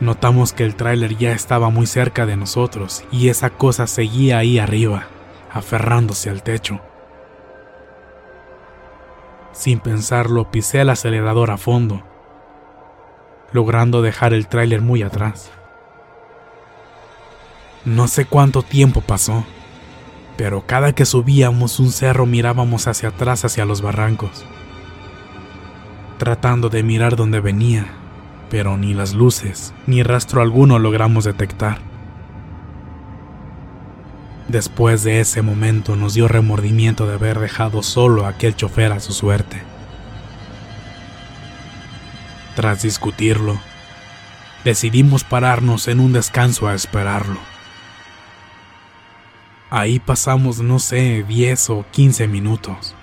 Notamos 0.00 0.52
que 0.52 0.64
el 0.64 0.74
tráiler 0.74 1.16
ya 1.16 1.32
estaba 1.32 1.70
muy 1.70 1.86
cerca 1.86 2.26
de 2.26 2.36
nosotros 2.36 3.04
y 3.12 3.28
esa 3.28 3.50
cosa 3.50 3.86
seguía 3.86 4.38
ahí 4.38 4.58
arriba, 4.58 5.06
aferrándose 5.52 6.28
al 6.30 6.42
techo. 6.42 6.80
Sin 9.52 9.78
pensarlo, 9.78 10.50
pisé 10.50 10.80
el 10.80 10.90
acelerador 10.90 11.52
a 11.52 11.56
fondo 11.56 12.02
logrando 13.54 14.02
dejar 14.02 14.34
el 14.34 14.48
tráiler 14.48 14.82
muy 14.82 15.04
atrás. 15.04 15.52
No 17.84 18.08
sé 18.08 18.26
cuánto 18.26 18.62
tiempo 18.62 19.00
pasó, 19.00 19.44
pero 20.36 20.66
cada 20.66 20.92
que 20.92 21.04
subíamos 21.04 21.78
un 21.78 21.92
cerro 21.92 22.26
mirábamos 22.26 22.88
hacia 22.88 23.10
atrás 23.10 23.44
hacia 23.44 23.64
los 23.64 23.80
barrancos, 23.80 24.44
tratando 26.18 26.68
de 26.68 26.82
mirar 26.82 27.14
dónde 27.14 27.38
venía, 27.38 27.86
pero 28.50 28.76
ni 28.76 28.92
las 28.92 29.14
luces 29.14 29.72
ni 29.86 30.02
rastro 30.02 30.42
alguno 30.42 30.80
logramos 30.80 31.22
detectar. 31.22 31.78
Después 34.48 35.04
de 35.04 35.20
ese 35.20 35.42
momento 35.42 35.94
nos 35.94 36.14
dio 36.14 36.26
remordimiento 36.26 37.06
de 37.06 37.14
haber 37.14 37.38
dejado 37.38 37.84
solo 37.84 38.26
a 38.26 38.30
aquel 38.30 38.56
chofer 38.56 38.90
a 38.90 38.98
su 38.98 39.12
suerte. 39.12 39.73
Tras 42.54 42.82
discutirlo, 42.82 43.58
decidimos 44.64 45.24
pararnos 45.24 45.88
en 45.88 45.98
un 45.98 46.12
descanso 46.12 46.68
a 46.68 46.74
esperarlo. 46.74 47.40
Ahí 49.70 49.98
pasamos, 49.98 50.60
no 50.60 50.78
sé, 50.78 51.24
10 51.26 51.70
o 51.70 51.84
15 51.90 52.28
minutos, 52.28 52.94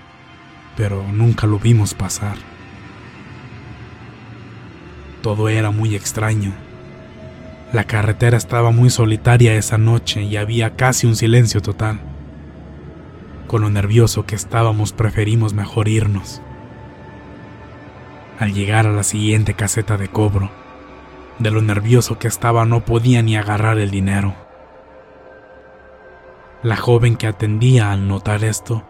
pero 0.77 1.05
nunca 1.12 1.48
lo 1.48 1.60
vimos 1.60 1.93
pasar. 1.93 2.38
Todo 5.22 5.50
era 5.50 5.70
muy 5.70 5.96
extraño. 5.96 6.53
La 7.74 7.84
carretera 7.84 8.38
estaba 8.38 8.72
muy 8.72 8.89
solitaria 8.89 9.53
esa 9.55 9.77
noche 9.77 10.24
y 10.24 10.38
había 10.38 10.77
casi 10.77 11.08
un 11.08 11.17
silencio 11.17 11.62
total. 11.62 12.00
Con 13.48 13.63
lo 13.63 13.70
nervioso 13.70 14.25
que 14.25 14.36
estábamos 14.36 14.93
preferimos 14.93 15.53
mejor 15.53 15.89
irnos. 15.89 16.41
Al 18.39 18.53
llegar 18.53 18.88
a 18.88 18.91
la 18.91 19.03
siguiente 19.03 19.53
caseta 19.53 19.97
de 19.97 20.07
cobro, 20.07 20.50
de 21.39 21.51
lo 21.51 21.61
nervioso 21.61 22.19
que 22.19 22.27
estaba 22.27 22.65
no 22.65 22.85
podía 22.85 23.21
ni 23.21 23.35
agarrar 23.35 23.79
el 23.79 23.91
dinero. 23.91 24.35
La 26.63 26.75
joven 26.75 27.15
que 27.15 27.27
atendía 27.27 27.91
al 27.91 28.07
notar 28.07 28.43
esto 28.43 28.83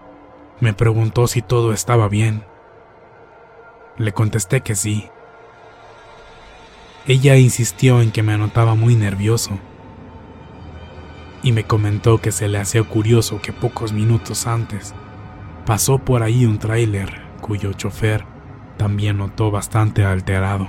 me 0.59 0.73
preguntó 0.73 1.27
si 1.27 1.41
todo 1.41 1.73
estaba 1.73 2.09
bien. 2.09 2.43
Le 3.97 4.11
contesté 4.11 4.61
que 4.61 4.75
sí. 4.75 5.09
Ella 7.07 7.37
insistió 7.37 8.01
en 8.01 8.11
que 8.11 8.23
me 8.23 8.37
notaba 8.37 8.75
muy 8.75 8.95
nervioso 8.95 9.57
y 11.43 11.51
me 11.51 11.63
comentó 11.63 12.19
que 12.19 12.31
se 12.31 12.47
le 12.47 12.59
hacía 12.59 12.83
curioso 12.83 13.41
que 13.41 13.53
pocos 13.53 13.93
minutos 13.93 14.45
antes 14.45 14.93
pasó 15.65 15.97
por 15.99 16.23
ahí 16.23 16.45
un 16.45 16.59
tráiler 16.59 17.21
cuyo 17.41 17.73
chofer 17.73 18.30
también 18.81 19.19
notó 19.19 19.51
bastante 19.51 20.03
alterado. 20.03 20.67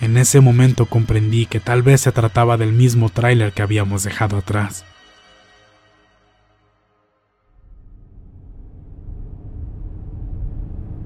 En 0.00 0.16
ese 0.16 0.40
momento 0.40 0.86
comprendí 0.86 1.46
que 1.46 1.60
tal 1.60 1.84
vez 1.84 2.00
se 2.00 2.10
trataba 2.10 2.56
del 2.56 2.72
mismo 2.72 3.08
tráiler 3.08 3.52
que 3.52 3.62
habíamos 3.62 4.02
dejado 4.02 4.38
atrás. 4.38 4.84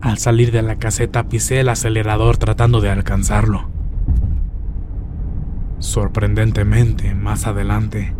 Al 0.00 0.16
salir 0.16 0.50
de 0.50 0.62
la 0.62 0.76
caseta 0.76 1.28
pisé 1.28 1.60
el 1.60 1.68
acelerador 1.68 2.38
tratando 2.38 2.80
de 2.80 2.88
alcanzarlo. 2.88 3.68
Sorprendentemente, 5.78 7.14
más 7.14 7.46
adelante, 7.46 8.14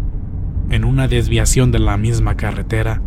en 0.68 0.84
una 0.84 1.08
desviación 1.08 1.72
de 1.72 1.78
la 1.78 1.96
misma 1.96 2.36
carretera, 2.36 3.00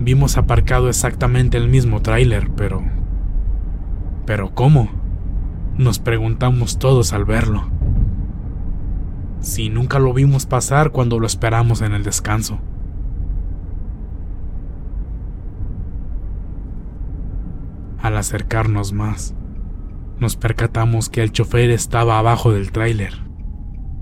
vimos 0.00 0.38
aparcado 0.38 0.88
exactamente 0.88 1.58
el 1.58 1.68
mismo 1.68 2.00
tráiler, 2.02 2.50
pero... 2.56 2.82
¿Pero 4.24 4.54
cómo? 4.54 4.88
Nos 5.76 5.98
preguntamos 5.98 6.78
todos 6.78 7.12
al 7.12 7.24
verlo. 7.24 7.70
Si 9.40 9.68
nunca 9.68 9.98
lo 9.98 10.12
vimos 10.12 10.46
pasar 10.46 10.90
cuando 10.90 11.18
lo 11.18 11.26
esperamos 11.26 11.82
en 11.82 11.92
el 11.92 12.02
descanso. 12.02 12.60
Al 17.98 18.16
acercarnos 18.16 18.92
más, 18.92 19.34
nos 20.18 20.36
percatamos 20.36 21.08
que 21.08 21.22
el 21.22 21.32
chofer 21.32 21.70
estaba 21.70 22.18
abajo 22.18 22.52
del 22.52 22.72
tráiler. 22.72 23.14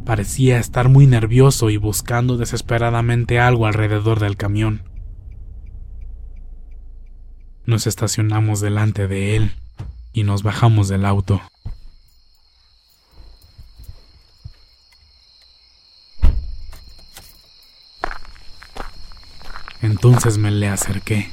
Parecía 0.05 0.59
estar 0.59 0.89
muy 0.89 1.07
nervioso 1.07 1.71
y 1.71 1.77
buscando 1.77 2.37
desesperadamente 2.37 3.41
algo 3.41 3.67
alrededor 3.67 4.21
del 4.21 4.37
camión. 4.37 4.88
Nos 7.69 7.87
estacionamos 7.87 8.61
delante 8.61 9.09
de 9.09 9.37
él 9.37 9.55
y 10.15 10.23
nos 10.23 10.43
bajamos 10.43 10.89
del 10.89 11.05
auto. 11.05 11.43
Entonces 19.83 20.39
me 20.39 20.51
le 20.51 20.69
acerqué. 20.71 21.31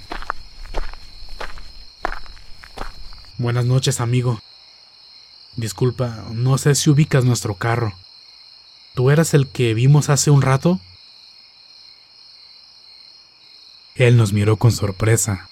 Buenas 3.37 3.63
noches, 3.63 4.01
amigo. 4.01 4.41
Disculpa, 5.55 6.25
no 6.33 6.57
sé 6.57 6.75
si 6.75 6.89
ubicas 6.89 7.23
nuestro 7.23 7.55
carro. 7.55 7.93
¿Tú 8.93 9.09
eras 9.09 9.33
el 9.33 9.47
que 9.47 9.73
vimos 9.73 10.09
hace 10.09 10.31
un 10.31 10.41
rato? 10.41 10.81
Él 13.95 14.17
nos 14.17 14.33
miró 14.33 14.57
con 14.57 14.73
sorpresa 14.73 15.47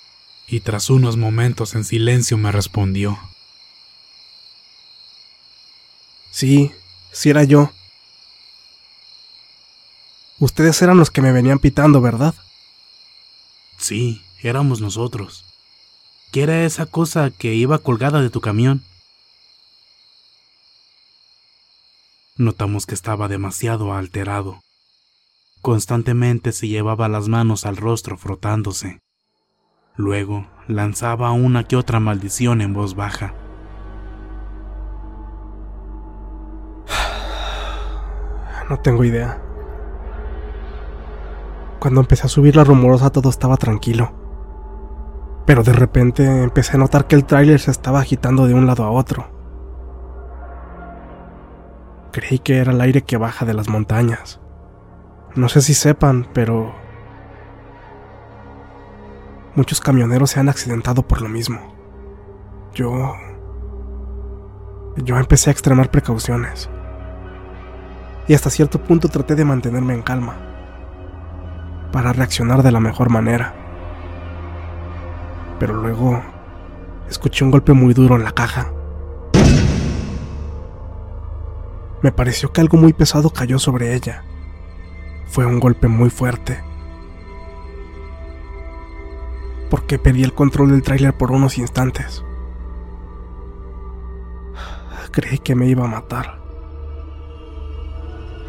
y 0.47 0.61
tras 0.61 0.89
unos 0.89 1.17
momentos 1.17 1.75
en 1.75 1.83
silencio 1.83 2.37
me 2.37 2.51
respondió. 2.51 3.19
Sí, 6.31 6.71
sí 7.11 7.29
era 7.29 7.43
yo. 7.43 7.71
Ustedes 10.39 10.81
eran 10.81 10.97
los 10.97 11.11
que 11.11 11.21
me 11.21 11.31
venían 11.31 11.59
pitando, 11.59 12.01
¿verdad? 12.01 12.33
Sí, 13.77 14.23
éramos 14.41 14.81
nosotros. 14.81 15.45
¿Qué 16.31 16.41
era 16.41 16.65
esa 16.65 16.87
cosa 16.87 17.29
que 17.29 17.53
iba 17.53 17.77
colgada 17.77 18.19
de 18.21 18.31
tu 18.31 18.41
camión? 18.41 18.83
Notamos 22.35 22.87
que 22.87 22.95
estaba 22.95 23.27
demasiado 23.27 23.93
alterado. 23.93 24.63
Constantemente 25.61 26.51
se 26.51 26.67
llevaba 26.67 27.07
las 27.07 27.27
manos 27.27 27.67
al 27.67 27.77
rostro 27.77 28.17
frotándose. 28.17 29.02
Luego 29.95 30.47
lanzaba 30.67 31.31
una 31.33 31.65
que 31.65 31.75
otra 31.75 31.99
maldición 31.99 32.61
en 32.61 32.73
voz 32.73 32.95
baja. 32.95 33.33
No 38.69 38.79
tengo 38.79 39.03
idea. 39.03 39.39
Cuando 41.79 41.99
empecé 42.01 42.25
a 42.25 42.29
subir 42.29 42.55
la 42.55 42.63
rumorosa 42.63 43.11
todo 43.11 43.29
estaba 43.29 43.57
tranquilo. 43.57 44.13
Pero 45.45 45.61
de 45.61 45.73
repente 45.73 46.25
empecé 46.41 46.77
a 46.77 46.79
notar 46.79 47.05
que 47.05 47.15
el 47.15 47.25
tráiler 47.25 47.59
se 47.59 47.69
estaba 47.69 47.99
agitando 47.99 48.47
de 48.47 48.53
un 48.53 48.65
lado 48.65 48.85
a 48.85 48.89
otro. 48.89 49.27
Creí 52.11 52.39
que 52.39 52.57
era 52.57 52.71
el 52.71 52.81
aire 52.81 53.01
que 53.01 53.17
baja 53.17 53.45
de 53.45 53.53
las 53.53 53.69
montañas. 53.69 54.39
No 55.35 55.49
sé 55.49 55.61
si 55.61 55.73
sepan, 55.73 56.27
pero 56.33 56.73
muchos 59.55 59.79
camioneros 59.79 60.31
se 60.31 60.39
han 60.39 60.49
accidentado 60.49 61.03
por 61.03 61.21
lo 61.21 61.29
mismo. 61.29 61.75
Yo... 62.73 63.13
Yo 64.97 65.17
empecé 65.17 65.49
a 65.49 65.53
extremar 65.53 65.89
precauciones. 65.89 66.69
Y 68.27 68.33
hasta 68.33 68.49
cierto 68.49 68.81
punto 68.81 69.09
traté 69.09 69.35
de 69.35 69.45
mantenerme 69.45 69.93
en 69.93 70.01
calma, 70.01 70.35
para 71.91 72.13
reaccionar 72.13 72.63
de 72.63 72.71
la 72.71 72.79
mejor 72.79 73.09
manera. 73.09 73.53
Pero 75.59 75.73
luego 75.75 76.21
escuché 77.09 77.43
un 77.43 77.51
golpe 77.51 77.73
muy 77.73 77.93
duro 77.93 78.15
en 78.15 78.23
la 78.23 78.31
caja. 78.31 78.71
Me 82.01 82.11
pareció 82.11 82.51
que 82.51 82.61
algo 82.61 82.77
muy 82.77 82.93
pesado 82.93 83.29
cayó 83.29 83.59
sobre 83.59 83.95
ella. 83.95 84.23
Fue 85.27 85.45
un 85.45 85.59
golpe 85.59 85.87
muy 85.87 86.09
fuerte. 86.09 86.61
Porque 89.73 89.97
perdí 89.97 90.21
el 90.21 90.35
control 90.35 90.69
del 90.69 90.83
tráiler 90.83 91.17
por 91.17 91.31
unos 91.31 91.57
instantes. 91.57 92.23
Creí 95.11 95.39
que 95.39 95.55
me 95.55 95.65
iba 95.65 95.83
a 95.83 95.87
matar. 95.87 96.37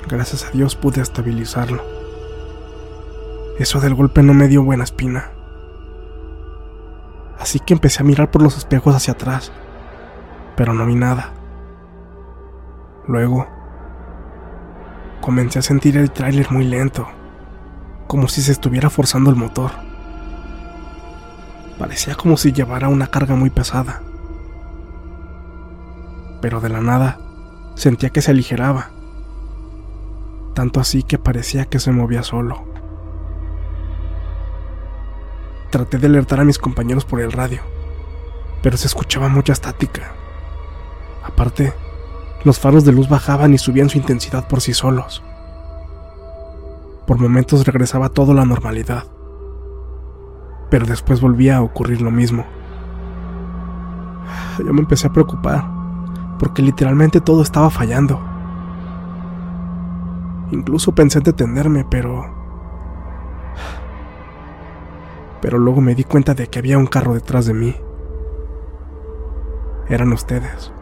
Gracias 0.06 0.44
a 0.44 0.50
Dios 0.50 0.76
pude 0.76 1.00
estabilizarlo. 1.00 1.82
Eso 3.58 3.80
del 3.80 3.94
golpe 3.94 4.22
no 4.22 4.34
me 4.34 4.48
dio 4.48 4.62
buena 4.62 4.84
espina. 4.84 5.30
Así 7.38 7.58
que 7.58 7.72
empecé 7.72 8.02
a 8.02 8.06
mirar 8.06 8.30
por 8.30 8.42
los 8.42 8.58
espejos 8.58 8.94
hacia 8.94 9.14
atrás, 9.14 9.50
pero 10.56 10.74
no 10.74 10.84
vi 10.84 10.94
nada. 10.94 11.32
Luego, 13.08 13.46
comencé 15.22 15.60
a 15.60 15.62
sentir 15.62 15.96
el 15.96 16.10
tráiler 16.10 16.50
muy 16.50 16.64
lento, 16.64 17.08
como 18.08 18.28
si 18.28 18.42
se 18.42 18.52
estuviera 18.52 18.90
forzando 18.90 19.30
el 19.30 19.36
motor. 19.36 19.83
Parecía 21.78 22.14
como 22.14 22.36
si 22.36 22.52
llevara 22.52 22.88
una 22.88 23.08
carga 23.08 23.34
muy 23.34 23.50
pesada. 23.50 24.02
Pero 26.40 26.60
de 26.60 26.68
la 26.68 26.80
nada, 26.80 27.18
sentía 27.74 28.10
que 28.10 28.22
se 28.22 28.30
aligeraba, 28.30 28.90
tanto 30.54 30.80
así 30.80 31.02
que 31.02 31.18
parecía 31.18 31.64
que 31.64 31.80
se 31.80 31.90
movía 31.90 32.22
solo. 32.22 32.64
Traté 35.70 35.98
de 35.98 36.06
alertar 36.06 36.40
a 36.40 36.44
mis 36.44 36.58
compañeros 36.58 37.04
por 37.04 37.20
el 37.20 37.32
radio, 37.32 37.60
pero 38.62 38.76
se 38.76 38.86
escuchaba 38.86 39.28
mucha 39.28 39.52
estática. 39.52 40.12
Aparte, 41.24 41.72
los 42.44 42.60
faros 42.60 42.84
de 42.84 42.92
luz 42.92 43.08
bajaban 43.08 43.52
y 43.54 43.58
subían 43.58 43.88
su 43.88 43.98
intensidad 43.98 44.46
por 44.46 44.60
sí 44.60 44.74
solos. 44.74 45.22
Por 47.06 47.18
momentos 47.18 47.66
regresaba 47.66 48.10
todo 48.10 48.32
a 48.32 48.36
la 48.36 48.44
normalidad, 48.44 49.04
pero 50.74 50.86
después 50.86 51.20
volvía 51.20 51.58
a 51.58 51.62
ocurrir 51.62 52.02
lo 52.02 52.10
mismo. 52.10 52.44
Yo 54.58 54.72
me 54.74 54.80
empecé 54.80 55.06
a 55.06 55.12
preocupar, 55.12 55.64
porque 56.36 56.62
literalmente 56.62 57.20
todo 57.20 57.42
estaba 57.42 57.70
fallando. 57.70 58.20
Incluso 60.50 60.92
pensé 60.92 61.18
en 61.18 61.24
detenerme, 61.26 61.86
pero... 61.88 62.24
Pero 65.40 65.58
luego 65.58 65.80
me 65.80 65.94
di 65.94 66.02
cuenta 66.02 66.34
de 66.34 66.48
que 66.48 66.58
había 66.58 66.76
un 66.76 66.88
carro 66.88 67.14
detrás 67.14 67.46
de 67.46 67.54
mí. 67.54 67.76
Eran 69.88 70.12
ustedes. 70.12 70.72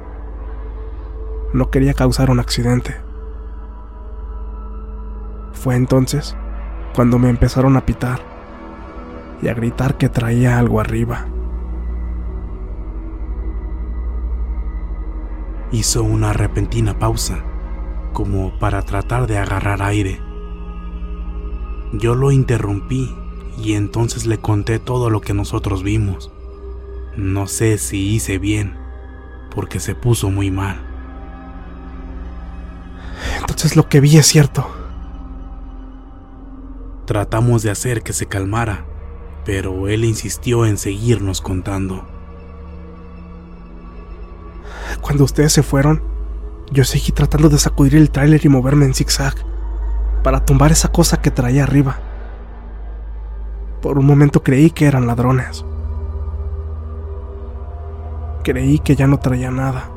No 1.53 1.71
quería 1.71 1.93
causar 1.93 2.31
un 2.31 2.41
accidente. 2.41 2.97
Fue 5.53 5.77
entonces 5.77 6.35
cuando 6.95 7.19
me 7.19 7.29
empezaron 7.29 7.77
a 7.77 7.85
pitar 7.85 8.32
y 9.43 9.49
a 9.49 9.55
gritar 9.55 9.99
que 9.99 10.09
traía 10.09 10.59
algo 10.59 10.81
arriba. 10.81 11.27
Hizo 15.73 16.05
una 16.05 16.33
repentina 16.33 16.99
pausa, 16.99 17.43
como 18.13 18.59
para 18.59 18.83
tratar 18.83 19.27
de 19.27 19.39
agarrar 19.39 19.83
aire. 19.83 20.21
Yo 21.93 22.15
lo 22.15 22.31
interrumpí 22.31 23.15
y 23.59 23.75
entonces 23.75 24.27
le 24.27 24.39
conté 24.39 24.79
todo 24.79 25.11
lo 25.11 25.21
que 25.21 25.35
nosotros 25.35 25.83
vimos. 25.83 26.31
No 27.17 27.47
sé 27.47 27.79
si 27.79 28.15
hice 28.15 28.39
bien, 28.39 28.77
porque 29.55 29.81
se 29.81 29.95
puso 29.95 30.31
muy 30.31 30.51
mal. 30.51 30.81
Entonces 33.41 33.77
lo 33.77 33.89
que 33.89 34.01
vi 34.01 34.17
es 34.17 34.27
cierto. 34.27 34.67
Tratamos 37.07 37.63
de 37.63 37.71
hacer 37.71 38.03
que 38.03 38.13
se 38.13 38.27
calmara, 38.27 38.87
pero 39.45 39.89
él 39.89 40.05
insistió 40.05 40.67
en 40.67 40.79
seguirnos 40.79 41.41
contando. 41.41 42.07
Cuando 45.01 45.25
ustedes 45.25 45.53
se 45.53 45.63
fueron, 45.63 46.03
Yo 46.71 46.85
seguí 46.85 47.13
tratando 47.13 47.51
de 47.51 47.59
sacudir 47.59 47.97
el 47.97 48.11
tráiler 48.11 48.41
y 48.47 48.49
moverme 48.49 48.87
en 48.87 48.95
zigzag 48.95 49.35
para 50.23 50.47
tumbar 50.47 50.73
esa 50.73 50.89
cosa 50.89 51.21
que 51.21 51.31
traía 51.31 51.65
arriba. 51.65 51.99
Por 53.83 53.99
un 53.99 54.07
momento 54.07 54.43
creí 54.43 54.71
que 54.71 54.87
eran 54.87 55.07
ladrones. 55.07 55.67
Creí 58.43 58.79
que 58.79 58.97
ya 58.97 59.07
no 59.07 59.19
traía 59.19 59.51
nada, 59.51 59.91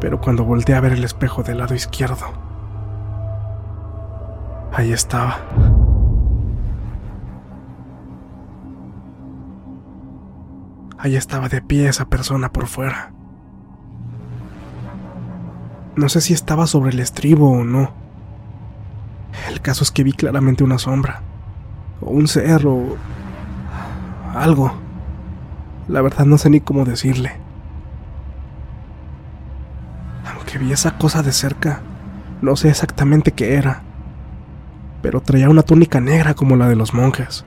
pero 0.00 0.20
cuando 0.20 0.44
volteé 0.44 0.74
a 0.74 0.80
ver 0.80 0.92
el 0.92 1.04
espejo 1.04 1.42
del 1.42 1.58
lado 1.58 1.74
izquierdo, 1.74 2.26
ahí 4.72 4.92
estaba. 4.92 5.38
Ahí 10.98 11.14
estaba 11.14 11.48
de 11.48 11.60
pie 11.60 11.88
esa 11.88 12.06
persona 12.06 12.52
por 12.52 12.66
fuera. 12.66 13.12
No 15.94 16.08
sé 16.08 16.20
si 16.20 16.32
estaba 16.32 16.66
sobre 16.66 16.90
el 16.90 17.00
estribo 17.00 17.50
o 17.50 17.64
no. 17.64 17.92
El 19.50 19.60
caso 19.60 19.84
es 19.84 19.90
que 19.90 20.04
vi 20.04 20.12
claramente 20.12 20.64
una 20.64 20.78
sombra, 20.78 21.22
o 22.00 22.10
un 22.10 22.28
ser, 22.28 22.66
o 22.66 22.96
algo. 24.34 24.72
La 25.88 26.00
verdad 26.00 26.24
no 26.24 26.38
sé 26.38 26.48
ni 26.48 26.60
cómo 26.60 26.84
decirle. 26.84 27.32
Aunque 30.34 30.58
vi 30.58 30.72
esa 30.72 30.96
cosa 30.96 31.22
de 31.22 31.32
cerca, 31.32 31.80
no 32.40 32.56
sé 32.56 32.70
exactamente 32.70 33.32
qué 33.32 33.54
era, 33.54 33.82
pero 35.02 35.20
traía 35.20 35.50
una 35.50 35.62
túnica 35.62 36.00
negra 36.00 36.34
como 36.34 36.56
la 36.56 36.68
de 36.68 36.76
los 36.76 36.94
monjes. 36.94 37.44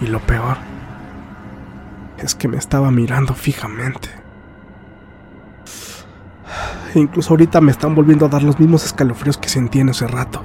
Y 0.00 0.06
lo 0.06 0.18
peor 0.20 0.69
es 2.20 2.34
que 2.34 2.48
me 2.48 2.56
estaba 2.56 2.90
mirando 2.90 3.34
fijamente. 3.34 4.08
E 6.94 6.98
incluso 6.98 7.30
ahorita 7.30 7.60
me 7.60 7.70
están 7.70 7.94
volviendo 7.94 8.26
a 8.26 8.28
dar 8.28 8.42
los 8.42 8.58
mismos 8.58 8.84
escalofríos 8.84 9.38
que 9.38 9.48
sentí 9.48 9.80
en 9.80 9.90
ese 9.90 10.06
rato. 10.06 10.42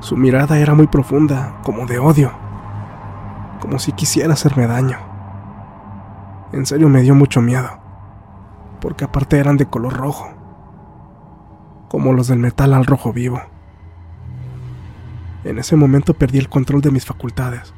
Su 0.00 0.16
mirada 0.16 0.58
era 0.58 0.74
muy 0.74 0.86
profunda, 0.86 1.60
como 1.62 1.86
de 1.86 1.98
odio, 1.98 2.32
como 3.60 3.78
si 3.78 3.92
quisiera 3.92 4.34
hacerme 4.34 4.66
daño. 4.66 4.98
En 6.52 6.66
serio 6.66 6.88
me 6.88 7.02
dio 7.02 7.14
mucho 7.14 7.40
miedo, 7.40 7.78
porque 8.80 9.04
aparte 9.04 9.38
eran 9.38 9.56
de 9.56 9.66
color 9.66 9.94
rojo, 9.94 10.28
como 11.88 12.12
los 12.12 12.28
del 12.28 12.38
metal 12.38 12.74
al 12.74 12.84
rojo 12.84 13.12
vivo. 13.12 13.40
En 15.44 15.58
ese 15.58 15.76
momento 15.76 16.14
perdí 16.14 16.38
el 16.38 16.48
control 16.48 16.82
de 16.82 16.90
mis 16.90 17.06
facultades. 17.06 17.72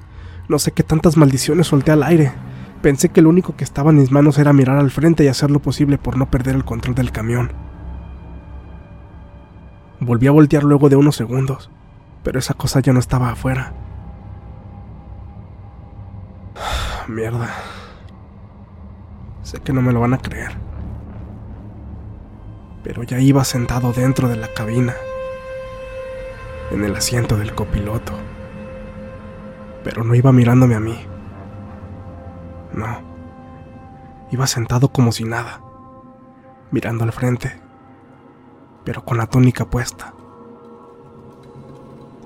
No 0.49 0.59
sé 0.59 0.73
qué 0.73 0.83
tantas 0.83 1.17
maldiciones 1.17 1.69
solté 1.69 1.93
al 1.93 2.03
aire, 2.03 2.33
Pensé 2.85 3.09
que 3.09 3.23
lo 3.23 3.31
único 3.31 3.57
que 3.57 3.65
estaba 3.65 3.93
en 3.93 3.97
mis 3.97 4.11
manos 4.11 4.37
era 4.37 4.53
mirar 4.53 4.77
al 4.77 4.91
frente 4.91 5.25
y 5.25 5.29
hacer 5.29 5.51
lo 5.51 5.59
posible 5.59 5.97
por 5.97 6.19
no 6.19 6.31
perder 6.31 6.55
el 6.55 6.67
control 6.67 6.95
del 6.95 7.13
camión. 7.13 7.51
Volví 10.01 10.27
a 10.27 10.33
voltear 10.33 10.65
luego 10.65 10.91
de 10.91 10.97
unos 10.97 11.17
segundos, 11.17 11.71
pero 12.23 12.39
esa 12.39 12.53
cosa 12.53 12.81
ya 12.81 12.93
no 12.93 12.99
estaba 12.99 13.31
afuera. 13.31 13.73
Mierda. 17.09 17.49
Sé 19.45 19.61
que 19.61 19.73
no 19.73 19.81
me 19.81 19.95
lo 19.95 20.01
van 20.01 20.13
a 20.13 20.19
creer. 20.19 20.53
Pero 22.83 23.03
ya 23.03 23.19
iba 23.19 23.45
sentado 23.45 23.95
dentro 23.95 24.29
de 24.29 24.37
la 24.37 24.49
cabina, 24.49 24.93
en 26.71 26.85
el 26.85 26.95
asiento 26.95 27.39
del 27.39 27.55
copiloto. 27.55 28.13
Pero 29.83 30.05
no 30.05 30.15
iba 30.15 30.33
mirándome 30.33 30.75
a 30.75 30.81
mí. 30.81 31.14
No. 32.75 32.99
Iba 34.31 34.47
sentado 34.47 34.89
como 34.89 35.13
si 35.13 35.25
nada, 35.25 35.61
mirando 36.71 37.05
al 37.05 37.13
frente, 37.13 37.61
pero 38.85 39.05
con 39.05 39.17
la 39.17 39.27
túnica 39.27 39.65
puesta. 39.65 40.13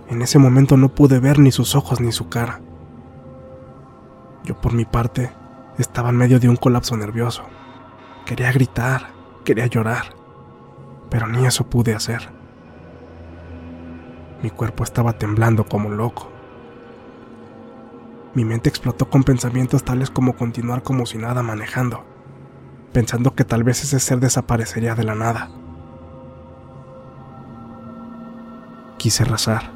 En 0.09 0.23
ese 0.23 0.39
momento 0.39 0.79
no 0.79 0.89
pude 0.89 1.19
ver 1.19 1.39
ni 1.39 1.53
sus 1.53 1.75
ojos 1.75 2.01
ni 2.01 2.13
su 2.13 2.31
cara. 2.31 2.61
Yo 4.45 4.59
por 4.59 4.73
mi 4.73 4.87
parte 4.87 5.31
estaba 5.77 6.09
en 6.09 6.17
medio 6.17 6.41
de 6.41 6.49
un 6.49 6.57
colapso 6.57 6.97
nervioso. 6.97 7.43
Quería 8.25 8.51
gritar, 8.51 9.09
quería 9.45 9.67
llorar, 9.67 10.15
pero 11.11 11.27
ni 11.27 11.45
eso 11.45 11.69
pude 11.69 11.95
hacer. 11.95 12.31
Mi 14.43 14.49
cuerpo 14.49 14.83
estaba 14.83 15.13
temblando 15.13 15.67
como 15.67 15.91
loco. 15.91 16.38
Mi 18.39 18.45
mente 18.45 18.69
explotó 18.69 19.11
con 19.11 19.25
pensamientos 19.25 19.83
tales 19.83 20.11
como 20.11 20.37
continuar 20.37 20.85
como 20.85 21.07
si 21.07 21.19
nada 21.19 21.43
manejando, 21.43 22.05
pensando 22.93 23.35
que 23.35 23.43
tal 23.43 23.65
vez 23.65 23.83
ese 23.83 23.99
ser 23.99 24.21
desaparecería 24.21 24.95
de 24.95 25.03
la 25.03 25.17
nada. 25.17 25.51
Quise 28.97 29.25
rezar, 29.25 29.73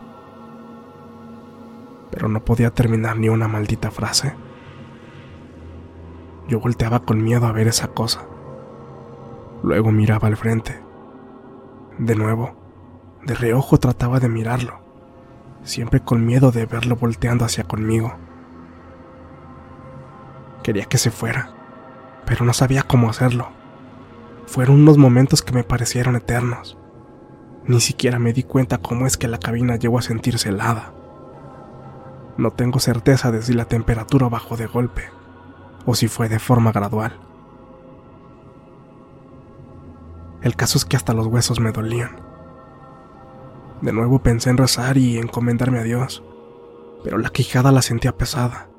pero 2.12 2.28
no 2.28 2.44
podía 2.44 2.70
terminar 2.70 3.18
ni 3.18 3.28
una 3.28 3.48
maldita 3.48 3.90
frase. 3.90 4.32
Yo 6.46 6.60
volteaba 6.60 7.00
con 7.00 7.20
miedo 7.20 7.46
a 7.48 7.52
ver 7.52 7.66
esa 7.66 7.88
cosa. 7.88 8.28
Luego 9.64 9.90
miraba 9.90 10.28
al 10.28 10.36
frente. 10.36 10.80
De 11.98 12.14
nuevo, 12.14 12.54
de 13.26 13.34
reojo 13.34 13.78
trataba 13.78 14.20
de 14.20 14.28
mirarlo, 14.28 14.78
siempre 15.64 15.98
con 15.98 16.24
miedo 16.24 16.52
de 16.52 16.66
verlo 16.66 16.94
volteando 16.94 17.44
hacia 17.44 17.64
conmigo. 17.64 18.14
Quería 20.62 20.84
que 20.84 20.98
se 20.98 21.10
fuera, 21.10 21.50
pero 22.24 22.44
no 22.44 22.52
sabía 22.52 22.84
cómo 22.84 23.10
hacerlo. 23.10 23.50
Fueron 24.46 24.82
unos 24.82 24.96
momentos 24.96 25.42
que 25.42 25.52
me 25.52 25.64
parecieron 25.64 26.14
eternos. 26.14 26.78
Ni 27.64 27.80
siquiera 27.80 28.20
me 28.20 28.32
di 28.32 28.44
cuenta 28.44 28.78
cómo 28.78 29.06
es 29.06 29.16
que 29.16 29.28
la 29.28 29.38
cabina 29.38 29.76
llegó 29.76 29.98
a 29.98 30.02
sentirse 30.02 30.50
helada. 30.50 30.92
No 32.36 32.52
tengo 32.52 32.78
certeza 32.78 33.32
de 33.32 33.42
si 33.42 33.54
la 33.54 33.64
temperatura 33.64 34.28
bajó 34.28 34.56
de 34.56 34.66
golpe 34.66 35.10
o 35.84 35.94
si 35.96 36.06
fue 36.06 36.28
de 36.28 36.38
forma 36.38 36.70
gradual. 36.70 37.18
El 40.42 40.54
caso 40.54 40.78
es 40.78 40.84
que 40.84 40.96
hasta 40.96 41.12
los 41.12 41.26
huesos 41.26 41.60
me 41.60 41.72
dolían. 41.72 42.20
De 43.80 43.92
nuevo 43.92 44.20
pensé 44.20 44.50
en 44.50 44.58
rezar 44.58 44.96
y 44.96 45.18
encomendarme 45.18 45.80
a 45.80 45.84
Dios, 45.84 46.22
pero 47.02 47.18
la 47.18 47.30
quijada 47.30 47.72
la 47.72 47.82
sentía 47.82 48.16
pesada 48.16 48.71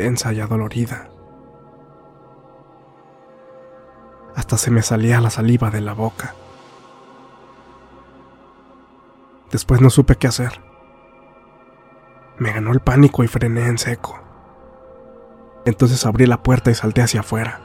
tensa 0.00 0.32
y 0.32 0.40
adolorida. 0.40 1.10
Hasta 4.34 4.56
se 4.56 4.70
me 4.70 4.80
salía 4.80 5.20
la 5.20 5.28
saliva 5.28 5.70
de 5.70 5.82
la 5.82 5.92
boca. 5.92 6.34
Después 9.52 9.82
no 9.82 9.90
supe 9.90 10.16
qué 10.16 10.26
hacer. 10.26 10.62
Me 12.38 12.50
ganó 12.50 12.72
el 12.72 12.80
pánico 12.80 13.22
y 13.24 13.28
frené 13.28 13.66
en 13.66 13.76
seco. 13.76 14.18
Entonces 15.66 16.06
abrí 16.06 16.24
la 16.24 16.42
puerta 16.42 16.70
y 16.70 16.74
salté 16.74 17.02
hacia 17.02 17.20
afuera. 17.20 17.60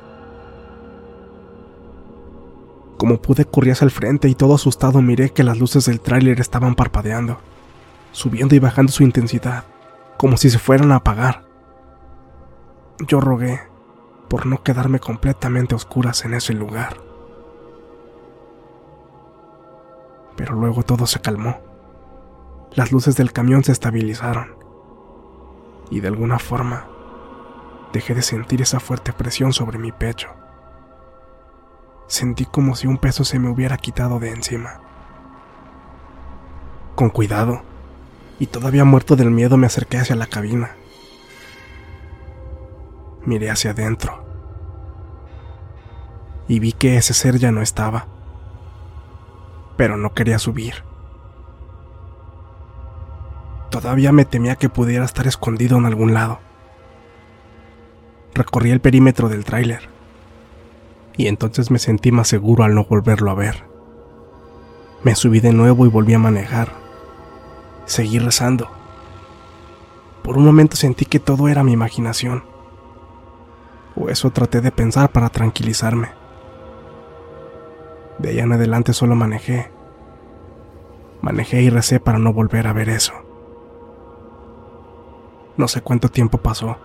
Como 2.97 3.21
pude 3.21 3.45
corrí 3.45 3.71
hacia 3.71 3.85
el 3.85 3.91
frente 3.91 4.27
y 4.27 4.35
todo 4.35 4.55
asustado 4.55 5.01
miré 5.01 5.29
que 5.29 5.45
las 5.45 5.57
luces 5.57 5.85
del 5.85 6.01
tráiler 6.01 6.41
estaban 6.41 6.75
parpadeando, 6.75 7.37
subiendo 8.11 8.55
y 8.55 8.59
bajando 8.59 8.91
su 8.91 9.03
intensidad, 9.03 9.63
como 10.17 10.35
si 10.35 10.49
se 10.49 10.59
fueran 10.59 10.91
a 10.91 10.97
apagar. 10.97 11.44
Yo 12.99 13.19
rogué 13.19 13.61
por 14.29 14.45
no 14.45 14.63
quedarme 14.63 14.99
completamente 14.99 15.75
oscuras 15.75 16.23
en 16.23 16.33
ese 16.33 16.53
lugar. 16.53 16.97
Pero 20.37 20.55
luego 20.55 20.83
todo 20.83 21.05
se 21.05 21.19
calmó. 21.19 21.59
Las 22.73 22.93
luces 22.93 23.17
del 23.17 23.33
camión 23.33 23.65
se 23.65 23.73
estabilizaron. 23.73 24.55
Y 25.89 25.99
de 25.99 26.07
alguna 26.07 26.39
forma 26.39 26.87
dejé 27.91 28.15
de 28.15 28.21
sentir 28.21 28.61
esa 28.61 28.79
fuerte 28.79 29.11
presión 29.11 29.51
sobre 29.51 29.77
mi 29.77 29.91
pecho. 29.91 30.29
Sentí 32.07 32.45
como 32.45 32.75
si 32.75 32.87
un 32.87 32.97
peso 32.97 33.25
se 33.25 33.39
me 33.39 33.49
hubiera 33.49 33.77
quitado 33.77 34.19
de 34.19 34.31
encima. 34.31 34.79
Con 36.95 37.09
cuidado, 37.09 37.61
y 38.39 38.47
todavía 38.47 38.85
muerto 38.85 39.17
del 39.17 39.31
miedo 39.31 39.57
me 39.57 39.67
acerqué 39.67 39.97
hacia 39.97 40.15
la 40.15 40.27
cabina 40.27 40.75
miré 43.25 43.49
hacia 43.49 43.71
adentro 43.71 44.25
y 46.47 46.59
vi 46.59 46.73
que 46.73 46.97
ese 46.97 47.13
ser 47.13 47.37
ya 47.37 47.51
no 47.51 47.61
estaba, 47.61 48.07
pero 49.77 49.97
no 49.97 50.13
quería 50.13 50.39
subir. 50.39 50.83
Todavía 53.69 54.11
me 54.11 54.25
temía 54.25 54.55
que 54.55 54.69
pudiera 54.69 55.05
estar 55.05 55.27
escondido 55.27 55.77
en 55.77 55.85
algún 55.85 56.13
lado. 56.13 56.39
Recorrí 58.33 58.71
el 58.71 58.79
perímetro 58.79 59.27
del 59.27 59.43
tráiler 59.43 59.89
y 61.17 61.27
entonces 61.27 61.71
me 61.71 61.79
sentí 61.79 62.11
más 62.11 62.27
seguro 62.27 62.63
al 62.63 62.75
no 62.75 62.85
volverlo 62.85 63.31
a 63.31 63.35
ver. 63.35 63.63
Me 65.03 65.15
subí 65.15 65.39
de 65.39 65.53
nuevo 65.53 65.85
y 65.85 65.89
volví 65.89 66.13
a 66.13 66.19
manejar. 66.19 66.73
Seguí 67.85 68.19
rezando. 68.19 68.69
Por 70.23 70.37
un 70.37 70.45
momento 70.45 70.75
sentí 70.75 71.05
que 71.05 71.19
todo 71.19 71.47
era 71.47 71.63
mi 71.63 71.71
imaginación 71.71 72.54
o 73.95 74.09
eso 74.09 74.31
traté 74.31 74.61
de 74.61 74.71
pensar 74.71 75.11
para 75.11 75.29
tranquilizarme. 75.29 76.09
De 78.17 78.29
ahí 78.29 78.39
en 78.39 78.53
adelante 78.53 78.93
solo 78.93 79.15
manejé. 79.15 79.71
Manejé 81.21 81.61
y 81.61 81.69
recé 81.69 81.99
para 81.99 82.19
no 82.19 82.33
volver 82.33 82.67
a 82.67 82.73
ver 82.73 82.89
eso. 82.89 83.13
No 85.57 85.67
sé 85.67 85.81
cuánto 85.81 86.09
tiempo 86.09 86.37
pasó, 86.37 86.77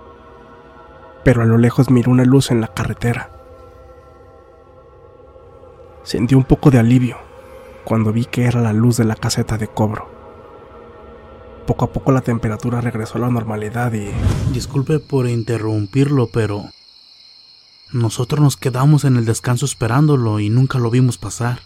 pero 1.24 1.42
a 1.42 1.44
lo 1.44 1.58
lejos 1.58 1.90
miré 1.90 2.10
una 2.10 2.24
luz 2.24 2.50
en 2.50 2.60
la 2.60 2.68
carretera. 2.68 3.30
Sentí 6.02 6.34
un 6.34 6.44
poco 6.44 6.70
de 6.70 6.78
alivio 6.78 7.16
cuando 7.84 8.12
vi 8.12 8.24
que 8.24 8.44
era 8.44 8.60
la 8.60 8.72
luz 8.72 8.96
de 8.96 9.04
la 9.04 9.16
caseta 9.16 9.58
de 9.58 9.68
cobro. 9.68 10.08
Poco 11.66 11.84
a 11.84 11.92
poco 11.92 12.12
la 12.12 12.20
temperatura 12.20 12.80
regresó 12.80 13.18
a 13.18 13.22
la 13.22 13.30
normalidad 13.30 13.92
y... 13.92 14.10
Disculpe 14.52 14.98
por 14.98 15.28
interrumpirlo, 15.28 16.28
pero... 16.32 16.64
Nosotros 17.92 18.40
nos 18.40 18.56
quedamos 18.56 19.04
en 19.04 19.16
el 19.16 19.24
descanso 19.24 19.66
esperándolo 19.66 20.38
y 20.38 20.48
nunca 20.48 20.78
lo 20.78 20.90
vimos 20.90 21.18
pasar. 21.18 21.60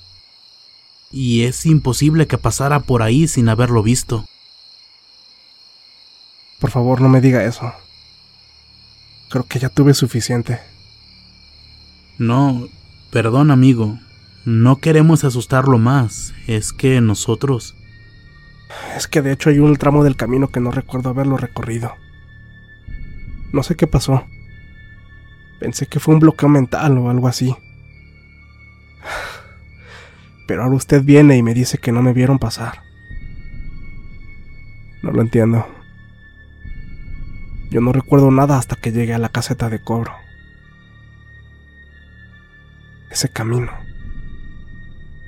Y 1.11 1.43
es 1.43 1.67
imposible 1.67 2.27
que 2.27 2.39
pasara 2.39 2.81
por 2.81 3.03
ahí 3.03 3.29
sin 3.29 3.49
haberlo 3.49 3.83
visto. 3.83 4.25
Por 6.61 6.71
favor, 6.71 7.03
no 7.03 7.11
me 7.11 7.21
diga 7.21 7.45
eso. 7.45 7.73
Creo 9.29 9.45
que 9.47 9.59
ya 9.59 9.69
tuve 9.69 9.93
suficiente. 9.93 10.61
No, 12.19 12.69
perdón 13.11 13.51
amigo. 13.51 13.99
No 14.47 14.77
queremos 14.77 15.25
asustarlo 15.25 15.79
más. 15.79 16.33
Es 16.47 16.73
que 16.73 17.01
nosotros... 17.01 17.77
Es 18.97 19.09
que 19.09 19.23
de 19.23 19.33
hecho 19.33 19.51
hay 19.51 19.59
un 19.59 19.77
tramo 19.77 20.05
del 20.05 20.17
camino 20.17 20.49
que 20.49 20.61
no 20.61 20.71
recuerdo 20.71 21.11
haberlo 21.11 21.37
recorrido. 21.37 21.93
No 23.53 23.63
sé 23.63 23.77
qué 23.77 23.87
pasó. 23.87 24.25
Pensé 25.65 25.87
que 25.87 25.99
fue 25.99 26.13
un 26.13 26.21
bloqueo 26.21 26.51
mental 26.51 26.99
o 26.99 27.09
algo 27.09 27.27
así. 27.27 27.57
Pero 30.47 30.63
ahora 30.63 30.77
usted 30.77 31.03
viene 31.03 31.39
y 31.39 31.43
me 31.43 31.55
dice 31.55 31.79
que 31.79 31.91
no 31.91 32.03
me 32.03 32.13
vieron 32.13 32.39
pasar. 32.39 32.83
No 35.03 35.11
lo 35.11 35.23
entiendo. 35.23 35.67
Yo 37.71 37.81
no 37.81 37.95
recuerdo 37.95 38.31
nada 38.31 38.59
hasta 38.59 38.77
que 38.77 38.93
llegué 38.93 39.15
a 39.15 39.19
la 39.19 39.31
caseta 39.31 39.71
de 39.71 39.83
cobro. 39.83 40.13
Ese 43.11 43.31
camino 43.31 43.73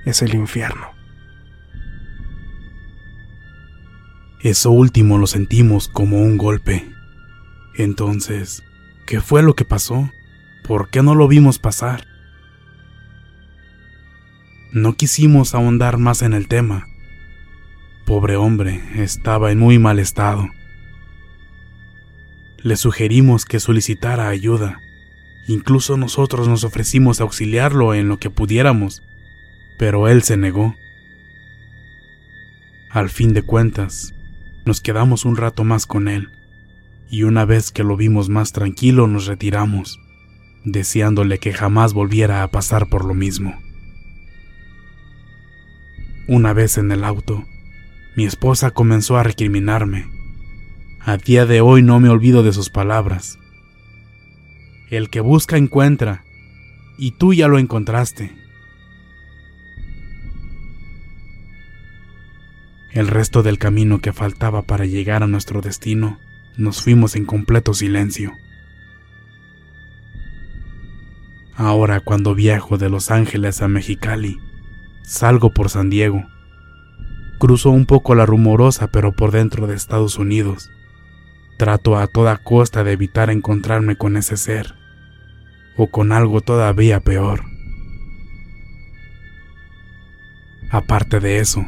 es 0.05 0.21
el 0.21 0.35
infierno. 0.35 0.91
Eso 4.43 4.71
último 4.71 5.17
lo 5.17 5.29
sentimos 5.29 5.89
como 5.89 6.21
un 6.21 6.37
golpe. 6.37 6.87
Entonces, 7.79 8.63
¿qué 9.07 9.23
fue 9.23 9.43
lo 9.43 9.55
que 9.55 9.65
pasó? 9.65 10.11
¿Por 10.67 10.91
qué 10.91 11.01
no 11.01 11.15
lo 11.15 11.29
vimos 11.29 11.61
pasar? 11.61 12.05
No 14.73 14.97
quisimos 14.97 15.55
ahondar 15.55 15.97
más 15.97 16.23
en 16.23 16.33
el 16.33 16.49
tema. 16.49 16.89
Pobre 18.05 18.35
hombre, 18.35 18.83
estaba 18.97 19.53
en 19.53 19.61
muy 19.61 19.79
mal 19.79 20.01
estado. 20.01 20.49
Le 22.59 22.77
sugerimos 22.77 23.45
que 23.45 23.61
solicitara 23.61 24.29
ayuda. 24.29 24.81
Incluso 25.47 25.97
nosotros 25.97 26.49
nos 26.49 26.65
ofrecimos 26.65 27.21
auxiliarlo 27.21 27.95
en 27.95 28.09
lo 28.09 28.19
que 28.19 28.31
pudiéramos, 28.31 29.05
pero 29.79 30.09
él 30.09 30.25
se 30.25 30.37
negó. 30.37 30.75
Al 32.91 33.09
fin 33.09 33.35
de 33.35 33.43
cuentas, 33.43 34.15
nos 34.65 34.81
quedamos 34.81 35.25
un 35.25 35.37
rato 35.37 35.63
más 35.63 35.87
con 35.87 36.09
él, 36.09 36.33
y 37.09 37.23
una 37.23 37.45
vez 37.45 37.71
que 37.71 37.85
lo 37.85 37.97
vimos 37.97 38.29
más 38.29 38.51
tranquilo 38.51 39.07
nos 39.07 39.27
retiramos, 39.27 40.01
deseándole 40.67 41.39
que 41.39 41.53
jamás 41.53 41.95
volviera 41.95 42.43
a 42.43 42.51
pasar 42.51 42.89
por 42.89 43.05
lo 43.05 43.15
mismo. 43.15 43.57
Una 46.27 46.53
vez 46.53 46.77
en 46.77 46.91
el 46.91 47.05
auto, 47.05 47.45
mi 48.17 48.27
esposa 48.27 48.73
comenzó 48.73 49.17
a 49.17 49.23
recriminarme. 49.23 50.11
A 51.01 51.19
día 51.19 51.47
de 51.47 51.61
hoy 51.61 51.83
no 51.83 52.01
me 52.01 52.09
olvido 52.09 52.43
de 52.43 52.53
sus 52.53 52.69
palabras. 52.69 53.39
El 54.91 55.09
que 55.09 55.21
busca 55.21 55.57
encuentra, 55.57 56.25
y 56.99 57.13
tú 57.13 57.33
ya 57.33 57.47
lo 57.47 57.61
encontraste. 57.61 58.35
El 62.91 63.07
resto 63.07 63.45
del 63.45 63.59
camino 63.59 64.01
que 64.01 64.13
faltaba 64.13 64.63
para 64.63 64.85
llegar 64.85 65.23
a 65.23 65.29
nuestro 65.29 65.61
destino, 65.61 66.19
nos 66.57 66.83
fuimos 66.83 67.15
en 67.15 67.25
completo 67.25 67.73
silencio. 67.73 68.33
Ahora 71.57 72.01
cuando 72.01 72.35
viajo 72.35 72.79
de 72.79 72.91
Los 72.91 73.11
Ángeles 73.11 73.63
a 73.63 73.69
Mexicali, 73.69 74.39
salgo 75.03 75.51
por 75.51 75.71
San 75.71 75.91
Diego. 75.91 76.25
Cruzo 77.39 77.71
un 77.71 77.87
poco 77.87 78.15
la 78.15 78.27
rumorosa 78.27 78.89
pero 78.89 79.13
por 79.13 79.31
dentro 79.31 79.67
de 79.67 79.75
Estados 79.75 80.19
Unidos. 80.19 80.71
Trato 81.59 81.97
a 81.97 82.07
toda 82.07 82.37
costa 82.37 82.85
de 82.85 82.93
evitar 82.93 83.31
encontrarme 83.31 83.97
con 83.97 84.17
ese 84.17 84.37
ser, 84.37 84.75
o 85.77 85.91
con 85.91 86.13
algo 86.13 86.43
todavía 86.43 87.01
peor. 87.01 87.45
Aparte 90.71 91.21
de 91.21 91.39
eso, 91.39 91.65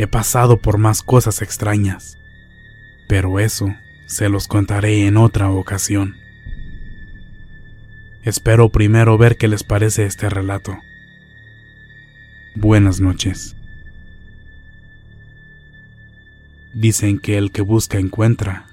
He 0.00 0.06
pasado 0.06 0.56
por 0.56 0.78
más 0.78 1.02
cosas 1.02 1.42
extrañas, 1.42 2.16
pero 3.06 3.38
eso 3.38 3.68
se 4.06 4.30
los 4.30 4.48
contaré 4.48 5.06
en 5.06 5.18
otra 5.18 5.50
ocasión. 5.50 6.14
Espero 8.22 8.68
primero 8.68 9.16
ver 9.16 9.38
qué 9.38 9.48
les 9.48 9.64
parece 9.64 10.04
este 10.04 10.28
relato. 10.28 10.76
Buenas 12.54 13.00
noches. 13.00 13.56
Dicen 16.74 17.18
que 17.18 17.38
el 17.38 17.50
que 17.50 17.62
busca 17.62 17.98
encuentra. 17.98 18.66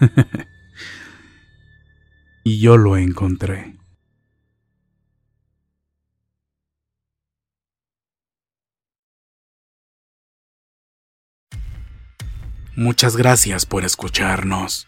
y 2.42 2.58
yo 2.58 2.78
lo 2.78 2.96
encontré. 2.96 3.76
Muchas 12.74 13.16
gracias 13.16 13.66
por 13.66 13.84
escucharnos. 13.84 14.87